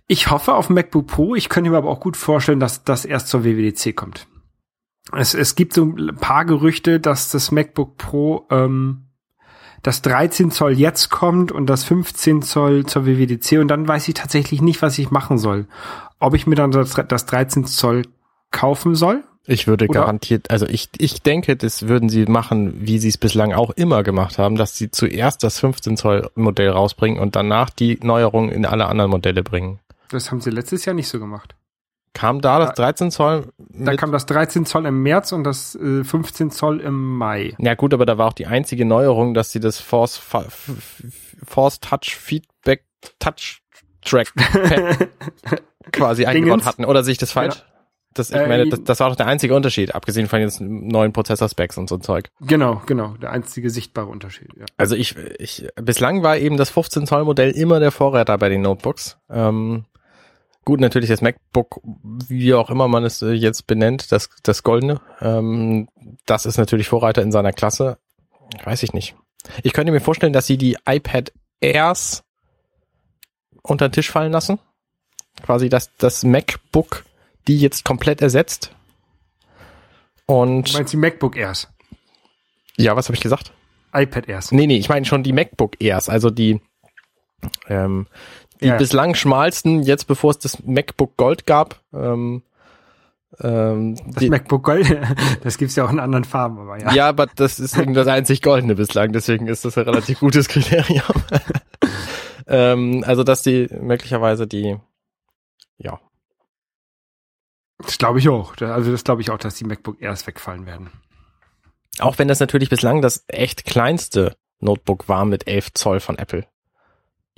ich 0.06 0.30
hoffe 0.30 0.54
auf 0.54 0.68
MacBook 0.68 1.06
Pro. 1.06 1.34
Ich 1.34 1.48
könnte 1.48 1.70
mir 1.70 1.78
aber 1.78 1.88
auch 1.88 2.00
gut 2.00 2.16
vorstellen, 2.16 2.60
dass 2.60 2.84
das 2.84 3.04
erst 3.04 3.28
zur 3.28 3.44
WWDC 3.44 3.96
kommt. 3.96 4.26
Es, 5.16 5.34
es 5.34 5.54
gibt 5.54 5.74
so 5.74 5.84
ein 5.84 6.16
paar 6.16 6.44
Gerüchte, 6.44 7.00
dass 7.00 7.30
das 7.30 7.50
MacBook 7.50 7.96
Pro 7.98 8.46
ähm, 8.50 9.08
das 9.82 10.00
13 10.02 10.50
Zoll 10.50 10.72
jetzt 10.72 11.10
kommt 11.10 11.50
und 11.50 11.66
das 11.66 11.84
15 11.84 12.42
Zoll 12.42 12.86
zur 12.86 13.04
WWDC 13.04 13.58
und 13.58 13.68
dann 13.68 13.86
weiß 13.86 14.08
ich 14.08 14.14
tatsächlich 14.14 14.62
nicht, 14.62 14.80
was 14.80 14.98
ich 14.98 15.10
machen 15.10 15.38
soll. 15.38 15.66
Ob 16.20 16.34
ich 16.34 16.46
mir 16.46 16.54
dann 16.54 16.70
das, 16.70 16.94
das 17.08 17.26
13 17.26 17.64
Zoll 17.66 18.02
kaufen 18.52 18.94
soll 18.94 19.24
Ich 19.46 19.66
würde 19.66 19.86
Oder- 19.88 20.00
garantiert, 20.00 20.50
also 20.50 20.66
ich, 20.66 20.88
ich 20.98 21.22
denke, 21.22 21.56
das 21.56 21.88
würden 21.88 22.08
sie 22.08 22.26
machen, 22.26 22.74
wie 22.86 22.98
sie 22.98 23.08
es 23.08 23.18
bislang 23.18 23.52
auch 23.52 23.70
immer 23.70 24.04
gemacht 24.04 24.38
haben, 24.38 24.54
dass 24.54 24.76
sie 24.76 24.90
zuerst 24.90 25.42
das 25.42 25.58
15 25.58 25.96
Zoll 25.96 26.30
Modell 26.36 26.70
rausbringen 26.70 27.20
und 27.20 27.34
danach 27.34 27.70
die 27.70 27.98
Neuerungen 28.02 28.50
in 28.50 28.64
alle 28.64 28.86
anderen 28.86 29.10
Modelle 29.10 29.42
bringen. 29.42 29.80
Das 30.10 30.30
haben 30.30 30.40
sie 30.40 30.50
letztes 30.50 30.84
Jahr 30.84 30.94
nicht 30.94 31.08
so 31.08 31.18
gemacht. 31.18 31.56
Kam 32.14 32.40
da 32.40 32.58
das 32.58 32.74
13 32.74 33.10
Zoll? 33.10 33.48
Da 33.70 33.96
kam 33.96 34.12
das 34.12 34.26
13 34.26 34.66
Zoll 34.66 34.86
im 34.86 35.02
März 35.02 35.32
und 35.32 35.44
das 35.44 35.74
äh, 35.76 36.04
15 36.04 36.50
Zoll 36.50 36.80
im 36.80 37.16
Mai. 37.16 37.54
ja 37.58 37.74
gut, 37.74 37.94
aber 37.94 38.04
da 38.04 38.18
war 38.18 38.28
auch 38.28 38.32
die 38.34 38.46
einzige 38.46 38.84
Neuerung, 38.84 39.32
dass 39.34 39.50
sie 39.50 39.60
das 39.60 39.80
Force, 39.80 40.16
Force 40.18 41.80
Touch 41.80 42.16
Feedback 42.16 42.84
Touch 43.18 43.62
Track 44.04 44.32
quasi 45.92 46.26
eingebaut 46.26 46.64
hatten. 46.64 46.84
Oder 46.84 47.02
sehe 47.04 47.12
ich 47.12 47.18
das 47.18 47.32
falsch? 47.32 47.64
Das, 48.14 48.30
ich 48.30 48.36
Äh, 48.36 48.46
meine, 48.46 48.68
das, 48.68 48.84
das 48.84 49.00
war 49.00 49.08
doch 49.08 49.16
der 49.16 49.26
einzige 49.26 49.54
Unterschied, 49.54 49.94
abgesehen 49.94 50.28
von 50.28 50.40
jetzt 50.40 50.60
neuen 50.60 51.12
Prozessor-Specs 51.12 51.78
und 51.78 51.88
so 51.88 51.94
ein 51.96 52.02
Zeug. 52.02 52.28
Genau, 52.40 52.82
genau. 52.86 53.14
Der 53.22 53.30
einzige 53.30 53.70
sichtbare 53.70 54.08
Unterschied. 54.08 54.48
Ja. 54.58 54.66
Also 54.76 54.96
ich, 54.96 55.16
ich, 55.38 55.66
bislang 55.76 56.22
war 56.22 56.36
eben 56.36 56.56
das 56.56 56.70
15 56.70 57.06
Zoll 57.06 57.24
Modell 57.24 57.52
immer 57.52 57.80
der 57.80 57.90
Vorreiter 57.90 58.36
bei 58.36 58.48
den 58.50 58.60
Notebooks. 58.62 59.18
Ähm, 59.30 59.84
gut, 60.64 60.80
natürlich 60.80 61.08
das 61.08 61.20
MacBook, 61.20 61.80
wie 61.82 62.54
auch 62.54 62.70
immer 62.70 62.88
man 62.88 63.04
es 63.04 63.22
äh, 63.22 63.32
jetzt 63.32 63.66
benennt, 63.66 64.12
das, 64.12 64.28
das 64.42 64.62
goldene, 64.62 65.00
ähm, 65.20 65.88
das 66.26 66.46
ist 66.46 66.58
natürlich 66.58 66.88
Vorreiter 66.88 67.22
in 67.22 67.32
seiner 67.32 67.52
Klasse. 67.52 67.98
Weiß 68.64 68.82
ich 68.82 68.92
nicht. 68.92 69.14
Ich 69.62 69.72
könnte 69.72 69.92
mir 69.92 70.00
vorstellen, 70.00 70.32
dass 70.32 70.46
sie 70.46 70.56
die 70.58 70.76
iPad 70.86 71.32
Airs 71.60 72.22
unter 73.62 73.88
den 73.88 73.92
Tisch 73.92 74.10
fallen 74.10 74.32
lassen. 74.32 74.58
Quasi 75.42 75.68
das, 75.68 75.90
das 75.96 76.24
MacBook, 76.24 77.04
die 77.48 77.58
jetzt 77.58 77.84
komplett 77.84 78.20
ersetzt. 78.22 78.72
Du 80.26 80.34
Und 80.34 80.72
meinst 80.72 80.92
die 80.92 80.96
MacBook 80.98 81.36
Airs? 81.36 81.68
ja, 82.76 82.96
was 82.96 83.06
habe 83.06 83.16
ich 83.16 83.22
gesagt? 83.22 83.52
iPad 83.94 84.28
Airs. 84.28 84.52
Nee, 84.52 84.66
nee, 84.66 84.78
ich 84.78 84.88
meine 84.88 85.04
schon 85.04 85.22
die 85.22 85.32
MacBook 85.32 85.80
Airs, 85.80 86.08
also 86.08 86.30
die, 86.30 86.60
ähm, 87.68 88.06
die 88.62 88.68
Ja. 88.68 88.76
bislang 88.76 89.14
schmalsten, 89.14 89.82
jetzt 89.82 90.06
bevor 90.06 90.30
es 90.30 90.38
das 90.38 90.62
MacBook 90.64 91.16
Gold 91.16 91.46
gab. 91.46 91.80
Ähm, 91.92 92.42
ähm, 93.40 93.96
Das 94.12 94.24
MacBook 94.24 94.62
Gold, 94.64 94.86
das 95.42 95.56
gibt's 95.58 95.74
ja 95.76 95.84
auch 95.84 95.90
in 95.90 96.00
anderen 96.00 96.24
Farben, 96.24 96.58
aber 96.58 96.78
ja. 96.78 96.92
ja. 96.92 97.08
aber 97.08 97.26
das 97.26 97.58
ist 97.60 97.76
eben 97.78 97.94
das 97.94 98.06
einzig 98.06 98.42
Goldene 98.42 98.74
bislang, 98.74 99.12
deswegen 99.12 99.46
ist 99.46 99.64
das 99.64 99.78
ein 99.78 99.84
relativ 99.84 100.20
gutes 100.20 100.48
Kriterium. 100.48 101.02
ähm, 102.46 103.04
also, 103.06 103.24
dass 103.24 103.42
die 103.42 103.68
möglicherweise 103.80 104.46
die, 104.46 104.76
ja, 105.78 105.98
Das 107.78 107.98
glaube 107.98 108.18
ich 108.18 108.28
auch. 108.28 108.54
Also 108.60 108.92
das 108.92 109.02
glaube 109.04 109.22
ich 109.22 109.30
auch, 109.30 109.38
dass 109.38 109.54
die 109.54 109.64
MacBook 109.64 110.00
Airs 110.00 110.26
wegfallen 110.26 110.66
werden. 110.66 110.90
auch 111.98 112.18
wenn 112.18 112.28
das 112.28 112.40
natürlich 112.40 112.68
bislang 112.70 113.00
das 113.02 113.24
echt 113.28 113.64
kleinste 113.64 114.36
Notebook 114.60 115.08
war 115.08 115.24
mit 115.24 115.46
11 115.48 115.72
Zoll 115.74 116.00
von 116.00 116.18
Apple. 116.18 116.46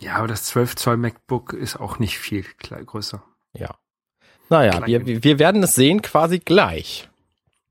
Ja, 0.01 0.17
aber 0.17 0.29
das 0.29 0.45
12 0.45 0.77
Zoll 0.77 0.97
MacBook 0.97 1.53
ist 1.53 1.77
auch 1.77 1.99
nicht 1.99 2.19
viel 2.19 2.45
größer. 2.59 3.23
Ja. 3.53 3.77
Naja, 4.51 4.87
wir, 4.87 5.23
wir 5.25 5.39
werden 5.39 5.63
es 5.63 5.75
sehen 5.75 6.03
quasi 6.03 6.39
gleich. 6.39 7.09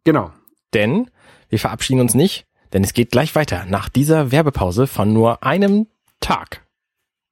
Genau. 0.03 0.31
Denn 0.73 1.09
wir 1.49 1.59
verabschieden 1.59 2.01
uns 2.01 2.15
nicht, 2.15 2.47
denn 2.71 2.83
es 2.83 2.93
geht 2.93 3.11
gleich 3.11 3.35
weiter 3.35 3.65
nach 3.65 3.89
dieser 3.89 4.31
Werbepause 4.31 4.87
von 4.87 5.13
nur 5.13 5.43
einem 5.43 5.87
Tag 6.19 6.65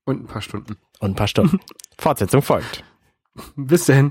Und 0.06 0.24
ein 0.24 0.28
paar 0.28 0.42
Stunden. 0.42 0.78
und 1.00 1.12
ein 1.12 1.16
paar 1.16 1.28
Stunden. 1.28 1.60
Fortsetzung 1.98 2.42
folgt. 2.42 2.84
Bis 3.56 3.86
dahin. 3.86 4.10